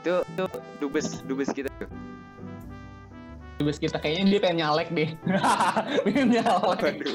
Itu 0.00 0.24
itu 0.24 0.44
dubes 0.80 1.20
dubes 1.28 1.50
kita 1.52 1.68
tuh. 1.76 1.90
Terus 3.58 3.76
kita 3.82 3.98
kayaknya 3.98 4.38
dia 4.38 4.40
pengen 4.40 4.58
nyalek 4.64 4.88
deh. 4.94 5.10
pengen 6.06 6.28
nyalek. 6.38 6.78
Waduh. 6.78 7.14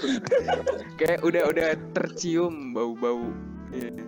Kayak 0.99 1.19
udah 1.23 1.43
udah 1.49 1.69
tercium 1.95 2.75
bau-bau. 2.75 3.31
Iya. 3.71 4.03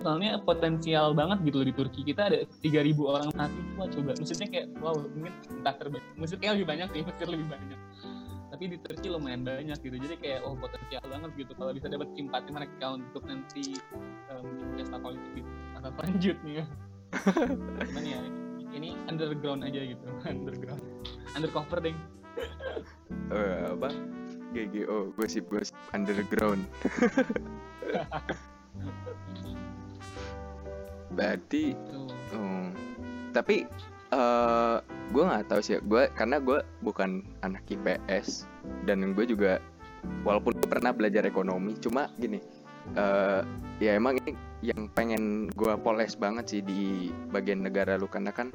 Soalnya 0.00 0.40
potensial 0.42 1.12
banget 1.12 1.44
gitu 1.46 1.62
loh 1.62 1.66
di 1.70 1.74
Turki. 1.76 2.00
Kita 2.02 2.28
ada 2.28 2.42
3000 2.64 2.96
orang 3.00 3.28
mahasiswa 3.32 3.84
coba. 3.96 4.10
Maksudnya 4.18 4.48
kayak 4.50 4.66
wow 4.82 4.96
mungkin 4.98 5.34
entah 5.62 5.74
terbanyak. 5.78 6.06
Maksudnya 6.18 6.40
kayak 6.42 6.54
lebih 6.58 6.68
banyak 6.68 6.88
sih, 6.90 7.00
Mesir 7.06 7.28
lebih 7.28 7.46
banyak. 7.48 7.78
Tapi 8.50 8.64
di 8.66 8.76
Turki 8.82 9.06
lumayan 9.06 9.46
banyak 9.46 9.78
gitu. 9.78 9.96
Jadi 9.96 10.14
kayak 10.18 10.42
oh 10.42 10.58
potensial 10.58 11.02
banget 11.06 11.30
gitu 11.38 11.52
kalau 11.54 11.70
bisa 11.70 11.86
dapat 11.86 12.10
simpati 12.18 12.50
mereka 12.50 12.86
untuk 12.98 13.22
nanti 13.24 13.78
um, 14.34 14.74
pesta 14.74 14.98
politik 14.98 15.30
di 15.38 15.42
masa 15.74 15.88
selanjutnya. 15.96 16.64
Cuman 17.86 18.04
ya 18.04 18.20
ini 18.70 18.94
underground 19.06 19.62
aja 19.66 19.80
gitu, 19.82 20.06
underground. 20.30 20.82
Undercover 21.38 21.78
deh. 21.82 21.96
Eh, 23.30 23.62
apa? 23.70 23.94
GGO, 24.50 25.14
gosip-gosip 25.14 25.74
underground. 25.94 26.66
Berarti. 31.14 31.78
Hmm. 32.34 32.74
Tapi 33.30 33.70
eh 34.10 34.76
gue 35.10 35.22
nggak 35.22 35.46
tahu 35.50 35.60
sih. 35.62 35.78
Gue 35.86 36.10
karena 36.14 36.38
gue 36.42 36.62
bukan 36.82 37.22
anak 37.42 37.66
IPS 37.70 38.46
dan 38.86 39.14
gue 39.14 39.24
juga 39.26 39.58
walaupun 40.26 40.56
gue 40.56 40.68
pernah 40.68 40.92
belajar 40.94 41.24
ekonomi, 41.26 41.76
cuma 41.78 42.10
gini. 42.18 42.40
eh 42.96 43.44
ya 43.78 43.94
emang 43.94 44.16
ini 44.24 44.32
yang 44.64 44.88
pengen 44.96 45.52
gue 45.52 45.72
poles 45.84 46.16
banget 46.16 46.44
sih 46.48 46.60
di 46.64 47.12
bagian 47.28 47.60
negara 47.62 48.00
lu 48.00 48.08
karena 48.08 48.32
kan 48.32 48.50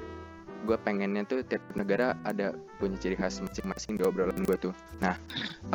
gue 0.66 0.78
pengennya 0.82 1.24
tuh 1.30 1.46
tiap 1.46 1.62
negara 1.78 2.18
ada 2.26 2.58
punya 2.82 2.98
ciri 2.98 3.14
khas 3.16 3.38
masing-masing 3.38 4.02
di 4.02 4.04
obrolan 4.04 4.42
gue 4.44 4.58
tuh. 4.58 4.74
Nah 5.00 5.16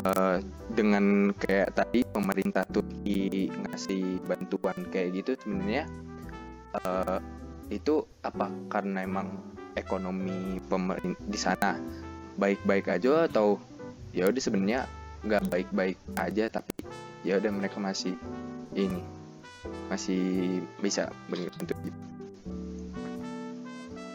eh, 0.03 0.37
dengan 0.75 1.31
kayak 1.39 1.79
tadi 1.79 2.03
pemerintah 2.11 2.67
Turki 2.67 3.47
ngasih 3.49 4.19
bantuan 4.27 4.75
kayak 4.91 5.23
gitu 5.23 5.31
sebenarnya 5.39 5.87
eh, 6.83 7.17
itu 7.71 8.03
apa 8.27 8.51
karena 8.67 9.07
emang 9.07 9.31
ekonomi 9.79 10.59
pemerintah 10.67 11.23
di 11.23 11.39
sana 11.39 11.79
baik-baik 12.35 12.91
aja 12.91 13.31
atau 13.31 13.55
ya 14.11 14.27
udah 14.27 14.41
sebenarnya 14.43 14.83
nggak 15.23 15.47
baik-baik 15.47 15.97
aja 16.19 16.51
tapi 16.51 16.83
ya 17.23 17.39
udah 17.39 17.51
mereka 17.53 17.79
masih 17.79 18.19
ini 18.75 18.99
masih 19.87 20.59
bisa 20.83 21.11
bentuk 21.31 21.77
gitu. 21.85 21.99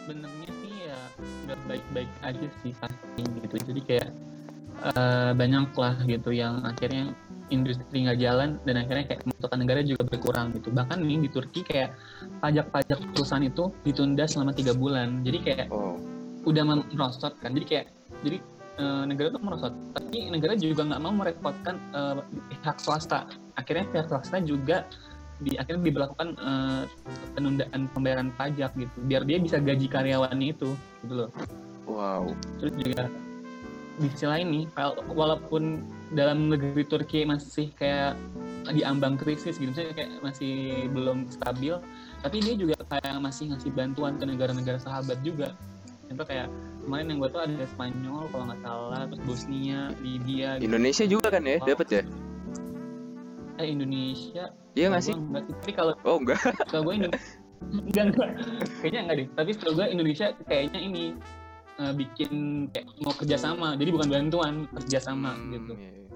sebenarnya 0.05 0.49
sih 0.53 0.73
ya 0.85 0.99
nggak 1.49 1.59
baik-baik 1.65 2.11
aja 2.21 2.47
sih 2.61 2.71
pasti 2.77 3.23
gitu 3.41 3.55
jadi 3.73 3.81
kayak 3.87 4.09
eh, 4.85 5.31
banyak 5.33 5.71
lah 5.73 5.95
gitu 6.05 6.29
yang 6.29 6.61
akhirnya 6.61 7.09
industri 7.49 8.03
nggak 8.03 8.19
jalan 8.19 8.59
dan 8.67 8.75
akhirnya 8.83 9.05
kayak 9.07 9.21
pemasukan 9.23 9.59
negara 9.59 9.79
juga 9.83 10.03
berkurang 10.03 10.47
gitu. 10.55 10.69
Bahkan 10.71 10.97
nih 11.03 11.17
di 11.23 11.29
Turki 11.31 11.61
kayak 11.63 11.95
pajak-pajak 12.43 12.99
perusahaan 13.15 13.45
itu 13.45 13.71
ditunda 13.87 14.25
selama 14.27 14.51
tiga 14.51 14.73
bulan. 14.75 15.23
Jadi 15.23 15.37
kayak 15.43 15.67
Oh, 15.71 15.95
udah 16.47 16.63
merosot 16.63 17.33
kan. 17.39 17.51
Jadi 17.55 17.65
kayak 17.65 17.85
jadi 18.23 18.37
eh, 18.79 19.03
negara 19.07 19.27
tuh 19.31 19.41
merosot. 19.41 19.73
Tapi 19.95 20.17
negara 20.31 20.53
juga 20.59 20.81
nggak 20.87 21.01
mau 21.01 21.13
merepotkan 21.15 21.75
eh, 21.95 22.15
pihak 22.51 22.77
swasta. 22.83 23.27
Akhirnya 23.55 23.85
pihak 23.91 24.07
swasta 24.11 24.43
juga 24.43 24.83
di 25.37 25.53
akhirnya 25.53 25.87
diberlakukan 25.87 26.29
eh, 26.35 26.83
penundaan 27.37 27.81
pembayaran 27.95 28.29
pajak 28.35 28.71
gitu. 28.75 28.97
Biar 29.07 29.23
dia 29.23 29.37
bisa 29.39 29.57
gaji 29.59 29.87
karyawannya 29.87 30.47
itu 30.51 30.69
gitu 31.03 31.13
loh. 31.25 31.31
Wow. 31.87 32.35
terus 32.59 32.75
juga 32.75 33.07
di 33.97 34.07
sisi 34.07 34.25
lain 34.25 34.47
nih 34.47 34.63
wal- 34.71 34.97
walaupun 35.09 35.81
dalam 36.09 36.47
negeri 36.47 36.83
Turki 36.83 37.23
masih 37.23 37.73
kayak 37.73 38.13
diambang 38.67 39.15
krisis 39.15 39.55
gitu 39.55 39.69
misalnya 39.69 39.95
kayak 39.95 40.11
masih 40.21 40.53
belum 40.89 41.25
stabil 41.27 41.73
tapi 42.19 42.37
dia 42.39 42.53
juga 42.53 42.75
kayak 42.85 43.17
masih 43.17 43.49
ngasih 43.49 43.71
bantuan 43.71 44.15
ke 44.15 44.25
negara-negara 44.25 44.77
sahabat 44.77 45.17
juga 45.21 45.55
contoh 46.05 46.23
kayak 46.23 46.47
kemarin 46.81 47.05
yang 47.07 47.19
gue 47.19 47.29
tau 47.29 47.41
ada 47.41 47.65
Spanyol 47.67 48.23
kalau 48.27 48.43
nggak 48.45 48.61
salah 48.61 49.01
terus 49.05 49.21
Bosnia 49.23 49.79
Libya 49.97 50.55
gitu. 50.55 50.65
Indonesia 50.67 51.05
juga 51.05 51.27
kan 51.29 51.43
ya 51.43 51.57
dapat 51.59 51.87
ya? 51.89 52.03
eh 53.57 53.67
Indonesia 53.67 54.43
Iya 54.71 54.85
nggak 54.87 55.01
kalau 55.01 55.09
sih? 55.09 55.15
tapi 55.51 55.71
kalau 55.73 55.93
Oh 56.03 56.17
enggak. 56.17 56.39
kalau 56.67 56.81
gue 56.85 56.93
Indo- 56.95 57.13
enggak 57.89 58.03
enggak 58.07 58.29
kayaknya 58.79 58.99
enggak 59.01 59.17
deh 59.17 59.27
tapi 59.33 59.49
setahu 59.51 59.73
gue 59.73 59.85
Indonesia 59.89 60.25
kayaknya 60.43 60.79
ini 60.79 61.03
eh, 61.77 61.93
bikin 61.93 62.31
kayak 62.69 62.87
mau 62.99 63.13
kerjasama 63.13 63.75
jadi 63.75 63.89
bukan 63.91 64.07
bantuan 64.07 64.53
kerjasama 64.71 65.31
Hmm, 65.31 65.51
gitu 65.51 65.73
iya, 65.73 65.89
iya. 65.91 66.07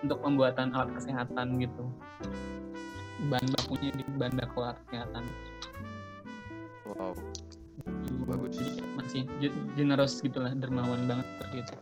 untuk 0.00 0.18
pembuatan 0.20 0.70
alat 0.70 0.90
kesehatan 0.94 1.58
gitu 1.58 1.84
bahan 3.26 3.48
bakunya 3.52 3.90
di 3.90 4.02
bahan 4.14 4.34
baku 4.36 4.58
alat 4.62 4.78
kesehatan 4.86 5.24
Wow. 6.88 7.12
Bagus. 8.24 8.56
Jadi 8.56 8.80
masih 8.96 9.22
ge- 9.38 9.56
generous 9.74 10.18
gitulah 10.18 10.48
dermawan 10.50 11.04
banget 11.04 11.26
seperti 11.28 11.56
itu 11.60 11.74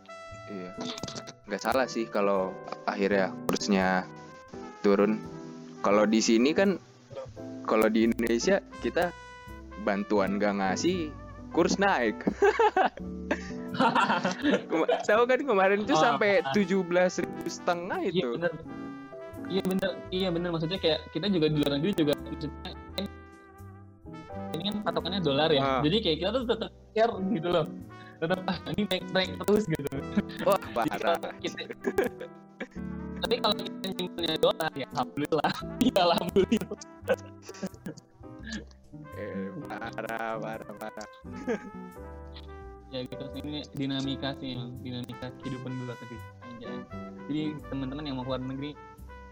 Iya. 0.47 0.71
Nggak 1.47 1.61
salah 1.61 1.87
sih 1.87 2.05
kalau 2.05 2.51
akhirnya 2.83 3.31
kursnya 3.47 4.03
turun. 4.79 5.19
Kalau 5.79 6.03
di 6.03 6.19
sini 6.19 6.51
kan 6.51 6.75
kalau 7.63 7.87
di 7.87 8.03
Indonesia 8.03 8.59
kita 8.79 9.11
bantuan 9.83 10.35
gak 10.35 10.55
ngasih 10.55 11.11
kurs 11.49 11.75
naik. 11.77 12.15
Tahu 15.05 15.23
kan 15.23 15.39
kemarin 15.39 15.85
itu 15.85 15.93
Oh, 15.93 16.01
sampai 16.01 16.41
ah. 16.41 16.49
tujuh 16.51 16.81
belas 16.81 17.17
ribu 17.17 17.45
setengah 17.45 18.01
iya 18.01 18.09
itu. 18.09 18.29
iya 19.47 19.61
bener 19.63 19.91
iya 20.09 20.27
bener 20.27 20.49
maksudnya 20.49 20.75
kayak 20.75 21.05
kita 21.13 21.29
juga 21.29 21.47
di 21.47 21.61
luar 21.61 21.77
negeri 21.77 21.93
juga 21.95 22.13
maksudnya 22.19 22.73
eh, 22.97 23.07
ini 24.51 24.61
kan 24.65 24.75
patokannya 24.83 25.21
dolar 25.21 25.49
ya 25.49 25.61
Ah. 25.61 25.79
jadi 25.79 25.97
kayak 26.01 26.17
kita 26.19 26.29
tuh 26.33 26.43
tetap 26.49 26.71
care 26.91 27.13
gitu 27.31 27.47
loh 27.47 27.65
tetap 28.17 28.39
ah 28.43 28.57
ini 28.73 28.81
naik 28.89 29.05
naik 29.13 29.29
terus 29.39 29.63
gitu 29.69 29.87
Wah 30.43 30.57
parah. 30.75 31.15
kita 31.37 31.69
tapi 33.17 33.35
kalau 33.37 33.55
kita 33.55 33.87
nyimpennya 33.93 34.37
dolar 34.41 34.71
ya 34.73 34.87
alhamdulillah 34.91 35.53
ya 35.87 35.99
alhamdulillah 36.01 36.79
Eh, 39.17 39.49
parah 39.65 40.37
parah 40.37 40.73
parah. 40.77 41.09
ya 42.87 43.03
gitu 43.03 43.25
ini 43.43 43.67
dinamika 43.75 44.31
sih 44.39 44.55
dinamika 44.79 45.27
kehidupan 45.43 45.75
di 45.75 45.81
luar 45.83 45.97
negeri 45.99 46.17
aja 46.47 46.71
jadi 47.27 47.41
teman-teman 47.67 48.03
yang 48.07 48.15
mau 48.15 48.23
keluar 48.23 48.39
negeri 48.39 48.71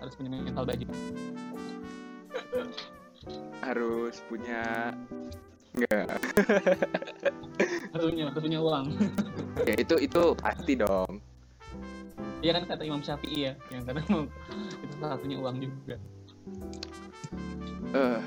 harus 0.04 0.14
punya 0.20 0.30
mental 0.36 0.66
baja 0.68 0.86
Harus 3.66 4.22
punya 4.30 4.94
Enggak. 5.74 6.08
harus 7.96 8.06
punya 8.12 8.24
harus 8.30 8.44
punya 8.44 8.60
uang 8.62 8.86
ya 9.66 9.76
itu 9.82 9.96
itu 9.98 10.24
pasti 10.38 10.74
dong. 10.78 11.20
Iya 12.46 12.52
kan 12.62 12.64
kata 12.70 12.84
Imam 12.86 13.02
Syafi'i 13.02 13.50
ya 13.50 13.54
yang 13.74 13.82
kata 13.88 14.06
mau 14.14 14.30
itu 14.84 14.94
salah 15.02 15.18
satunya 15.18 15.38
uang 15.42 15.56
juga 15.64 15.98
Eh, 17.96 18.20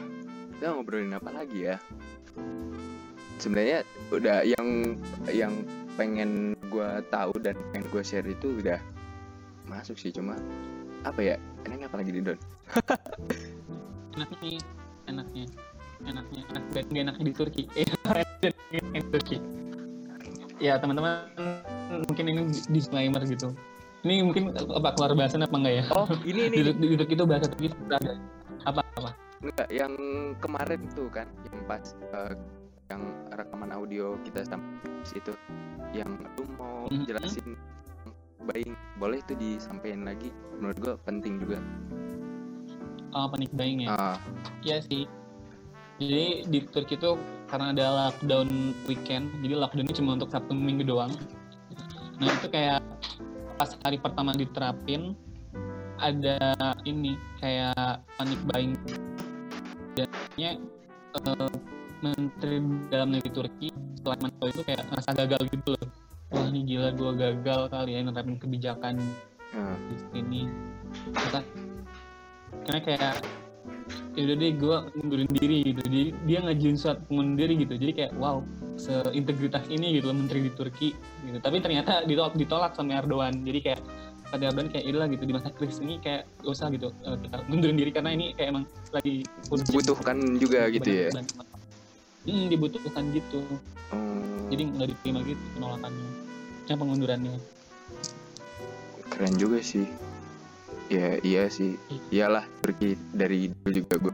kita 0.58 0.74
ngobrolin 0.74 1.14
apa 1.14 1.30
lagi 1.30 1.70
ya? 1.70 1.78
Sebenarnya 3.38 3.86
udah 4.10 4.42
yang 4.42 4.98
yang 5.30 5.54
pengen 5.94 6.58
gue 6.66 6.90
tahu 7.14 7.38
dan 7.38 7.54
pengen 7.70 7.86
gue 7.94 8.02
share 8.02 8.26
itu 8.26 8.58
udah 8.58 8.82
masuk 9.70 9.94
sih 9.94 10.10
cuma 10.10 10.34
apa 11.06 11.22
ya? 11.22 11.36
Enaknya 11.62 11.86
apa 11.86 12.02
lagi 12.02 12.10
di 12.10 12.20
Don 12.26 12.38
enaknya 14.18 14.38
nih 14.42 14.58
enaknya 15.06 15.44
enaknya 16.02 16.40
enak 16.50 16.64
dan 16.74 16.84
gak 16.90 17.02
enaknya 17.06 17.24
di 17.24 17.34
Turki. 17.34 17.62
Eh 17.78 17.86
di 18.74 19.08
Turki. 19.14 19.36
Ya 20.58 20.74
teman-teman 20.82 21.30
mungkin 22.10 22.24
ini 22.26 22.42
disclaimer 22.68 23.22
gitu. 23.22 23.54
Ini 24.02 24.26
mungkin 24.26 24.50
apa 24.54 24.94
keluar 24.98 25.14
bahasan 25.14 25.46
apa 25.46 25.54
enggak 25.54 25.74
ya? 25.78 25.84
Oh 25.94 26.10
ini 26.26 26.46
di, 26.52 26.66
ini. 26.66 26.74
Di, 26.74 26.82
di 26.82 26.96
Turki 26.98 27.14
itu 27.14 27.24
bahasa 27.24 27.46
Turki 27.46 27.70
ada 27.94 28.18
apa 28.66 28.82
apa 28.98 29.27
enggak 29.38 29.68
yang 29.70 29.92
kemarin 30.38 30.80
tuh 30.92 31.08
kan 31.08 31.26
yang 31.46 31.58
pas 31.64 31.84
eh, 32.14 32.34
yang 32.88 33.02
rekaman 33.30 33.70
audio 33.70 34.16
kita 34.24 34.42
sampai 34.42 34.90
situ 35.04 35.32
yang 35.92 36.08
lu 36.36 36.44
mau 36.56 36.88
Mhm. 36.88 37.04
jelasin 37.04 37.54
buying 38.42 38.72
boleh 38.96 39.20
itu 39.20 39.34
disampaikan 39.36 40.08
lagi 40.08 40.32
menurut 40.56 40.76
gua 40.80 40.94
penting 41.04 41.36
juga 41.38 41.60
oh, 43.12 43.28
panik 43.28 43.52
buying 43.52 43.84
ya 43.84 43.92
ah 43.92 44.16
Iya 44.60 44.82
sih. 44.82 45.04
Jadi 45.98 46.46
di 46.46 46.58
Turki 46.62 46.94
itu 46.94 47.18
karena 47.50 47.74
ada 47.74 47.86
lockdown 47.90 48.46
weekend, 48.86 49.34
jadi 49.42 49.58
lockdownnya 49.58 49.94
cuma 49.98 50.14
untuk 50.14 50.30
Sabtu 50.30 50.54
Minggu 50.54 50.86
doang. 50.86 51.10
Nah 52.22 52.30
itu 52.30 52.46
kayak 52.46 52.78
pas 53.58 53.74
hari 53.82 53.98
pertama 53.98 54.30
diterapin 54.30 55.18
ada 55.98 56.54
ini 56.86 57.18
kayak 57.42 57.98
panic 58.14 58.38
buying. 58.46 58.78
Jadinya 59.98 60.50
eh, 61.18 61.50
Menteri 61.98 62.56
Dalam 62.86 63.08
Negeri 63.10 63.30
Turki 63.34 63.68
setelah 63.98 64.16
menang 64.22 64.50
itu 64.54 64.62
kayak 64.62 64.82
ngerasa 64.86 65.10
gagal 65.26 65.42
gitu 65.50 65.68
loh. 65.74 65.86
Wah 66.28 66.46
ini 66.52 66.60
gila 66.62 66.94
gue 66.94 67.12
gagal 67.18 67.60
kali 67.72 67.90
ya 67.96 68.00
nerapin 68.06 68.36
kebijakan 68.38 68.94
di 69.90 69.96
sini. 70.14 70.42
Kata 71.10 71.40
karena 72.68 72.80
kayak 72.84 73.14
ya 74.14 74.20
udah 74.28 74.36
deh 74.36 74.52
gue 74.54 74.76
mundurin 75.02 75.30
diri 75.34 75.58
gitu. 75.72 75.80
Jadi 75.88 76.02
dia 76.28 76.38
ngajuin 76.44 76.76
surat 76.78 76.98
pengunduran 77.10 77.34
diri 77.40 77.54
gitu. 77.66 77.74
Jadi 77.74 77.92
kayak 77.96 78.12
wow 78.20 78.44
seintegritas 78.78 79.66
ini 79.66 79.98
gitu 79.98 80.14
loh 80.14 80.16
menteri 80.22 80.46
di 80.46 80.52
Turki 80.54 80.94
gitu. 81.26 81.38
Tapi 81.42 81.58
ternyata 81.58 82.06
ditolak 82.06 82.38
ditolak 82.38 82.72
sama 82.78 83.02
Erdogan. 83.02 83.34
Jadi 83.42 83.58
kayak 83.64 83.80
kata 84.28 84.52
Erdogan 84.52 84.68
kayak 84.68 84.84
inilah 84.84 85.06
gitu 85.08 85.24
di 85.24 85.32
masa 85.32 85.48
krisis 85.52 85.80
ini 85.80 85.96
kayak 86.04 86.28
gak 86.44 86.52
usah 86.52 86.68
gitu 86.68 86.92
eh, 87.04 87.16
kita 87.24 87.36
mundurin 87.48 87.76
diri 87.80 87.90
karena 87.92 88.10
ini 88.12 88.36
kayak 88.36 88.48
emang 88.52 88.64
lagi 88.92 89.24
urgent. 89.48 89.72
butuhkan 89.72 90.18
juga 90.36 90.68
gitu 90.68 90.88
ya? 90.88 91.08
hmm, 92.28 92.44
dibutuhkan 92.52 93.04
gitu. 93.16 93.40
Oh, 93.88 94.44
jadi 94.52 94.62
nggak 94.68 94.88
diterima 94.92 95.20
gitu 95.24 95.40
penolakannya 95.56 96.08
yang 96.68 96.78
pengundurannya. 96.78 97.34
Keren 99.08 99.34
juga 99.40 99.64
sih. 99.64 99.88
Ya 100.92 101.16
iya 101.24 101.48
sih. 101.48 101.80
Iyalah 102.12 102.44
Turki 102.60 103.00
dari 103.16 103.48
dulu 103.52 103.72
juga 103.72 103.96
gue 103.96 104.12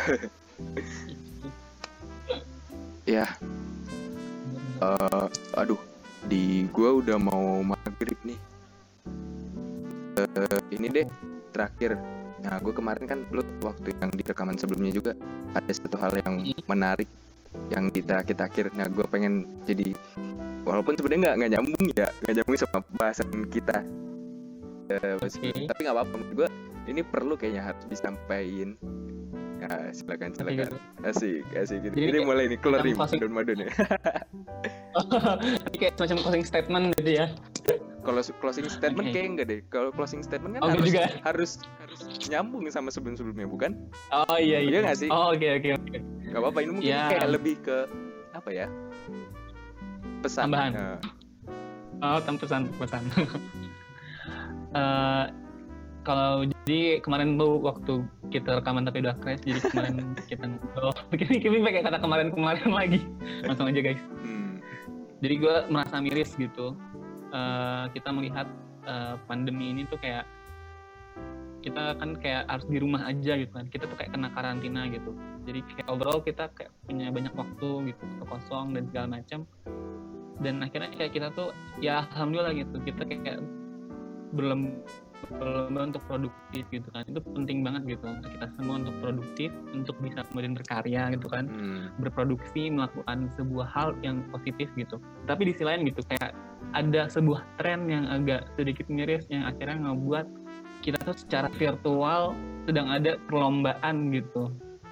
ya 3.14 3.26
eh, 4.80 5.26
aduh 5.56 5.80
di 6.26 6.68
gua 6.72 7.00
udah 7.00 7.16
mau 7.16 7.64
maghrib 7.64 8.16
nih. 8.24 8.40
Eh, 10.20 10.60
ini 10.76 10.86
deh 10.88 11.06
terakhir. 11.52 11.96
Nah 12.40 12.56
gue 12.56 12.72
kemarin 12.72 13.04
kan 13.04 13.20
lu 13.32 13.44
waktu 13.60 13.92
yang 14.00 14.10
di 14.16 14.24
rekaman 14.24 14.56
sebelumnya 14.56 14.92
juga 14.96 15.12
ada 15.52 15.68
satu 15.68 16.00
hal 16.00 16.16
yang 16.24 16.40
menarik 16.64 17.08
yang 17.68 17.90
kita 17.90 18.22
kita 18.22 18.46
akhir 18.46 18.70
nah 18.78 18.86
gue 18.86 19.02
pengen 19.10 19.42
jadi 19.66 19.90
walaupun 20.62 20.94
sebenarnya 20.94 21.20
nggak 21.20 21.34
nggak 21.34 21.50
nyambung 21.58 21.86
ya 21.98 22.08
nggak 22.22 22.34
nyambung 22.40 22.56
sama 22.56 22.78
bahasan 22.96 23.28
kita. 23.50 23.78
Eh, 24.90 25.14
Oke. 25.22 25.68
tapi 25.70 25.80
nggak 25.86 25.96
apa-apa 25.96 26.16
gue 26.34 26.48
ini 26.90 27.00
perlu 27.04 27.38
kayaknya 27.38 27.70
harus 27.70 27.84
disampaikan 27.86 28.74
ya 29.60 29.68
silakan 29.90 30.30
silakan 30.32 30.72
asik 31.02 31.44
asik 31.52 31.78
gitu. 31.82 31.94
Jadi 31.94 32.08
ini 32.08 32.20
mulai 32.20 32.44
nih 32.46 32.58
keluar 32.58 32.80
nih 32.80 32.90
yang 32.90 32.98
closing- 32.98 33.20
madun 33.20 33.32
madun 33.32 33.58
ya 33.58 33.70
Ini 35.66 35.76
kayak 35.80 35.92
semacam 35.94 36.16
closing 36.20 36.44
statement 36.44 36.84
gitu 36.96 37.12
ya 37.14 37.26
kalau 38.00 38.20
closing 38.34 38.64
statement 38.66 39.06
Oke. 39.06 39.14
kayak 39.14 39.26
enggak 39.28 39.46
deh 39.46 39.60
kalau 39.68 39.92
closing 39.92 40.20
statement 40.20 40.56
kan 40.56 40.60
Oh, 40.62 40.70
harus, 40.70 40.88
enggak 40.88 41.08
harus 41.22 41.50
harus 41.78 42.00
nyambung 42.26 42.64
sama 42.66 42.88
sebelum 42.88 43.14
sebelumnya 43.14 43.44
bukan 43.44 43.76
Oh 44.10 44.34
iya 44.34 44.58
Iya 44.58 44.70
iya. 44.72 44.78
nggak 44.82 44.98
sih? 44.98 45.08
Oh 45.08 45.30
oke 45.30 45.46
oke 45.54 45.68
oke. 45.76 45.98
nggak 46.24 46.40
apa-apa 46.40 46.58
ini 46.60 46.70
mungkin 46.72 46.88
Ya. 46.90 47.06
kayak 47.06 47.28
lebih 47.30 47.54
ke 47.60 47.76
apa 48.32 48.48
ya 48.48 48.66
pesan 50.20 50.48
Tambahan. 50.48 50.72
Nah, 50.72 50.98
Oh 52.00 52.16
pesan 52.24 52.60
pesan. 52.72 53.02
Eh 54.70 55.24
kalau 56.00 56.48
jadi 56.64 57.04
kemarin 57.04 57.36
tuh 57.36 57.60
waktu 57.60 58.04
kita 58.32 58.62
rekaman 58.62 58.88
tapi 58.88 59.04
udah 59.04 59.16
crash 59.20 59.42
jadi 59.44 59.60
kemarin 59.68 59.94
kita 60.30 60.44
ngobrol. 60.48 60.92
Ini 61.20 61.38
kami 61.42 61.58
pakai 61.60 61.82
kata 61.84 61.98
kemarin-kemarin 62.00 62.70
lagi. 62.72 63.00
Langsung 63.44 63.68
aja 63.68 63.80
guys. 63.84 64.02
hmm, 64.24 64.60
Jadi 65.20 65.34
gue 65.36 65.54
merasa 65.68 66.00
miris 66.00 66.32
gitu. 66.40 66.72
Eh 67.30 67.84
kita 67.92 68.08
melihat 68.10 68.48
eh, 68.88 69.14
pandemi 69.28 69.70
ini 69.76 69.84
tuh 69.86 70.00
kayak 70.00 70.24
kita 71.60 71.92
kan 72.00 72.16
kayak 72.16 72.48
harus 72.48 72.64
di 72.72 72.80
rumah 72.80 73.04
aja 73.04 73.36
gitu 73.36 73.52
kan. 73.52 73.68
Kita 73.68 73.84
tuh 73.84 73.96
kayak 74.00 74.16
kena 74.16 74.32
karantina 74.32 74.88
gitu. 74.88 75.12
Jadi 75.44 75.60
kayak 75.76 75.88
overall 75.92 76.24
kita 76.24 76.48
kayak 76.56 76.72
punya 76.88 77.12
banyak 77.12 77.34
waktu 77.36 77.92
gitu, 77.92 78.02
waktu 78.08 78.24
kosong 78.24 78.72
dan 78.72 78.88
segala 78.88 79.06
macam. 79.20 79.44
Dan 80.40 80.64
akhirnya 80.64 80.88
kayak 80.96 81.12
kita 81.12 81.28
tuh 81.36 81.52
ya 81.84 82.08
alhamdulillah 82.08 82.56
gitu. 82.56 82.80
Kita 82.80 83.04
kayak 83.04 83.44
berlem- 84.32 84.80
berlomba 85.28 85.92
untuk 85.92 86.02
produktif 86.08 86.64
gitu 86.72 86.88
kan. 86.94 87.04
Itu 87.04 87.20
penting 87.20 87.60
banget 87.60 87.98
gitu. 87.98 88.04
Untuk 88.08 88.30
kita 88.32 88.46
semua 88.56 88.74
untuk 88.80 88.96
produktif, 89.04 89.50
untuk 89.76 89.96
bisa 90.00 90.24
kemudian 90.32 90.52
berkarya 90.56 91.02
gitu 91.12 91.26
kan. 91.28 91.44
Hmm, 91.50 91.92
berproduksi 92.00 92.72
melakukan 92.72 93.28
sebuah 93.36 93.66
hal 93.68 93.88
yang 94.00 94.24
positif 94.32 94.72
gitu. 94.74 94.96
Tapi 95.28 95.50
di 95.50 95.52
sisi 95.52 95.64
lain 95.68 95.84
gitu 95.84 96.00
kayak 96.08 96.32
ada 96.72 97.10
sebuah 97.10 97.42
tren 97.60 97.90
yang 97.90 98.06
agak 98.08 98.48
sedikit 98.54 98.86
miris 98.88 99.26
yang 99.28 99.44
akhirnya 99.44 99.90
ngebuat 99.90 100.26
kita 100.80 100.96
tuh 101.04 101.16
secara 101.16 101.52
virtual 101.60 102.32
sedang 102.64 102.88
ada 102.88 103.20
perlombaan 103.28 104.14
gitu. 104.14 104.48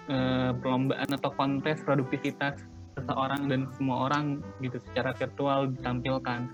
Eh, 0.08 0.50
perlombaan 0.64 1.08
atau 1.12 1.28
kontes 1.36 1.84
produktivitas 1.84 2.64
seseorang 2.96 3.46
dan 3.46 3.68
semua 3.76 4.08
orang 4.08 4.40
gitu 4.64 4.80
secara 4.90 5.12
virtual 5.12 5.68
ditampilkan. 5.68 6.48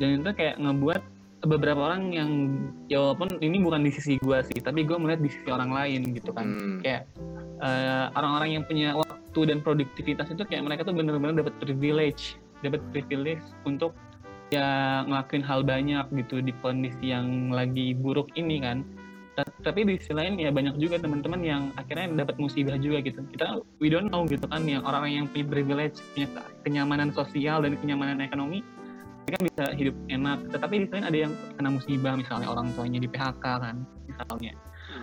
Dan 0.00 0.08
itu 0.20 0.30
kayak 0.32 0.56
ngebuat 0.60 1.02
beberapa 1.44 1.92
orang 1.92 2.16
yang 2.16 2.30
ya 2.88 2.96
walaupun 3.02 3.36
ini 3.44 3.60
bukan 3.60 3.84
di 3.84 3.92
sisi 3.92 4.16
gua 4.24 4.40
sih 4.40 4.56
tapi 4.56 4.88
gue 4.88 4.96
melihat 4.96 5.20
di 5.20 5.28
sisi 5.28 5.48
orang 5.52 5.68
lain 5.68 6.00
gitu 6.16 6.32
kan. 6.32 6.46
Hmm. 6.48 6.78
kayak 6.80 7.04
eh, 7.60 8.06
orang-orang 8.16 8.50
yang 8.56 8.64
punya 8.64 8.96
waktu 8.96 9.40
dan 9.52 9.58
produktivitas 9.60 10.32
itu 10.32 10.42
kayak 10.48 10.64
mereka 10.64 10.88
tuh 10.88 10.96
bener-bener 10.96 11.44
dapat 11.44 11.54
privilege 11.60 12.40
dapat 12.64 12.80
privilege 12.88 13.44
untuk 13.68 13.92
ya 14.54 15.02
ngelakuin 15.04 15.42
hal 15.42 15.60
banyak 15.66 16.06
gitu 16.14 16.38
di 16.38 16.54
kondisi 16.62 17.10
yang 17.10 17.50
lagi 17.50 17.92
buruk 17.92 18.30
ini 18.38 18.62
kan. 18.62 18.86
Ta- 19.36 19.44
tapi 19.60 19.84
di 19.84 20.00
sisi 20.00 20.16
lain 20.16 20.40
ya 20.40 20.48
banyak 20.48 20.80
juga 20.80 20.96
teman-teman 20.96 21.42
yang 21.44 21.62
akhirnya 21.76 22.24
dapat 22.24 22.40
musibah 22.40 22.78
juga 22.80 23.04
gitu. 23.04 23.20
Kita 23.34 23.60
we 23.82 23.92
don't 23.92 24.08
know 24.08 24.24
gitu 24.24 24.46
kan 24.48 24.64
yang 24.64 24.86
orang-orang 24.86 25.24
yang 25.24 25.26
punya 25.28 25.46
privilege 25.50 26.00
punya 26.14 26.28
ke- 26.30 26.52
kenyamanan 26.64 27.10
sosial 27.12 27.60
dan 27.60 27.76
kenyamanan 27.76 28.22
ekonomi 28.22 28.64
mereka 29.26 29.38
bisa 29.42 29.64
hidup 29.74 29.96
enak. 30.06 30.38
Tetapi 30.54 30.74
di 30.78 30.86
lain 30.86 31.04
ada 31.04 31.18
yang 31.18 31.32
kena 31.58 31.70
musibah 31.74 32.14
misalnya 32.14 32.46
orang 32.46 32.70
tuanya 32.78 33.02
di 33.02 33.08
PHK 33.10 33.44
kan 33.44 33.76
misalnya. 34.06 34.54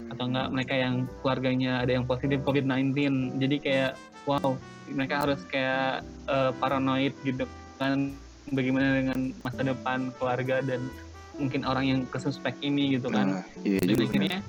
Atau 0.10 0.24
enggak 0.32 0.48
mereka 0.56 0.74
yang 0.80 0.96
keluarganya 1.20 1.84
ada 1.84 1.92
yang 1.92 2.08
positif 2.08 2.40
COVID-19. 2.48 2.96
Jadi 3.44 3.56
kayak 3.60 3.92
wow 4.24 4.56
mereka 4.88 5.28
harus 5.28 5.44
kayak 5.52 6.08
eh, 6.32 6.52
paranoid 6.56 7.12
gitu 7.28 7.44
kan 7.76 8.16
bagaimana 8.56 9.04
dengan 9.04 9.20
masa 9.44 9.62
depan 9.64 10.12
keluarga 10.16 10.64
dan 10.64 10.88
mungkin 11.36 11.68
orang 11.68 11.86
yang 11.92 12.00
kesuspek 12.08 12.56
ini 12.64 12.96
gitu 12.96 13.12
kan. 13.12 13.44
Nah, 13.44 13.46
iya 13.68 13.84
dan 13.84 13.98
akhirnya 14.00 14.40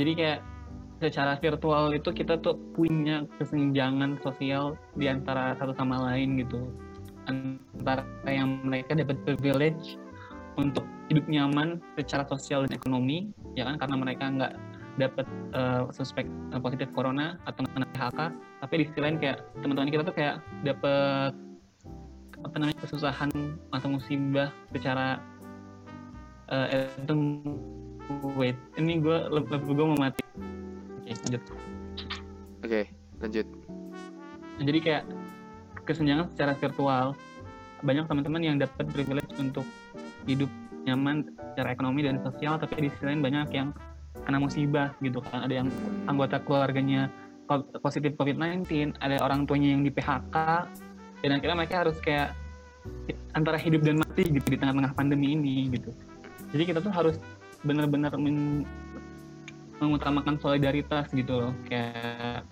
jadi 0.00 0.12
kayak 0.16 0.40
secara 1.02 1.36
virtual 1.36 1.92
itu 1.92 2.10
kita 2.14 2.40
tuh 2.40 2.56
punya 2.72 3.26
kesenjangan 3.36 4.16
sosial 4.24 4.78
di 4.96 5.10
antara 5.10 5.52
satu 5.58 5.74
sama 5.76 6.00
lain 6.00 6.40
gitu 6.40 6.70
antara 7.28 8.04
yang 8.28 8.60
mereka 8.64 8.96
dapat 8.96 9.16
privilege 9.24 9.96
untuk 10.54 10.86
hidup 11.10 11.26
nyaman 11.28 11.82
secara 11.98 12.24
sosial 12.28 12.64
dan 12.64 12.78
ekonomi 12.78 13.32
ya 13.58 13.66
kan? 13.68 13.76
Karena 13.80 13.96
mereka 13.98 14.24
nggak 14.30 14.52
dapat 14.94 15.26
eh, 15.54 15.82
suspek 15.90 16.26
eh, 16.26 16.60
positif 16.62 16.88
corona 16.94 17.34
atau 17.50 17.66
kena 17.66 17.86
PHK 17.90 18.20
tapi 18.62 18.74
di 18.80 18.84
sisi 18.86 19.00
lain 19.02 19.18
kayak 19.18 19.42
teman-teman 19.60 19.90
kita 19.90 20.02
tuh 20.06 20.14
kayak 20.14 20.36
dapat 20.62 21.34
apa 22.44 22.56
namanya 22.60 22.78
kesusahan 22.84 23.30
atau 23.72 23.88
musibah 23.88 24.52
secara 24.70 25.18
itu 27.00 27.14
wait 28.36 28.54
ini 28.76 29.00
gue 29.00 29.16
laptop 29.32 29.64
gue 29.64 29.74
mau 29.80 29.96
mati. 29.96 30.22
Oke 31.00 31.12
lanjut. 31.24 31.42
Oke 32.62 32.80
lanjut. 33.20 33.46
Nah, 34.54 34.64
jadi 34.64 34.78
kayak 34.78 35.02
kesenjangan 35.84 36.32
secara 36.32 36.52
virtual. 36.58 37.14
Banyak 37.84 38.08
teman-teman 38.08 38.42
yang 38.42 38.56
dapat 38.56 38.88
privilege 38.88 39.32
untuk 39.36 39.68
hidup 40.24 40.48
nyaman 40.84 41.28
secara 41.52 41.72
ekonomi 41.72 42.04
dan 42.04 42.20
sosial 42.20 42.60
tapi 42.60 42.88
di 42.88 42.88
sisi 42.92 43.04
lain 43.08 43.24
banyak 43.24 43.48
yang 43.52 43.68
kena 44.24 44.40
musibah 44.40 44.92
gitu 45.00 45.20
kan. 45.20 45.44
Ada 45.44 45.64
yang 45.64 45.68
anggota 46.08 46.40
keluarganya 46.40 47.12
positif 47.84 48.16
COVID-19 48.16 48.96
ada 49.04 49.20
orang 49.20 49.44
tuanya 49.44 49.76
yang 49.76 49.84
di 49.84 49.92
PHK 49.92 50.36
dan 51.20 51.30
akhirnya 51.36 51.56
mereka 51.56 51.84
harus 51.84 51.96
kayak 52.00 52.32
antara 53.36 53.60
hidup 53.60 53.84
dan 53.84 54.00
mati 54.00 54.28
gitu 54.28 54.46
di 54.48 54.56
tengah-tengah 54.56 54.92
pandemi 54.96 55.36
ini 55.36 55.68
gitu. 55.72 55.92
Jadi 56.56 56.62
kita 56.72 56.80
tuh 56.80 56.92
harus 56.92 57.16
benar-benar 57.64 58.16
men- 58.16 58.64
mengutamakan 59.82 60.38
solidaritas 60.38 61.10
gitu 61.10 61.34
loh 61.34 61.52
kayak 61.66 62.46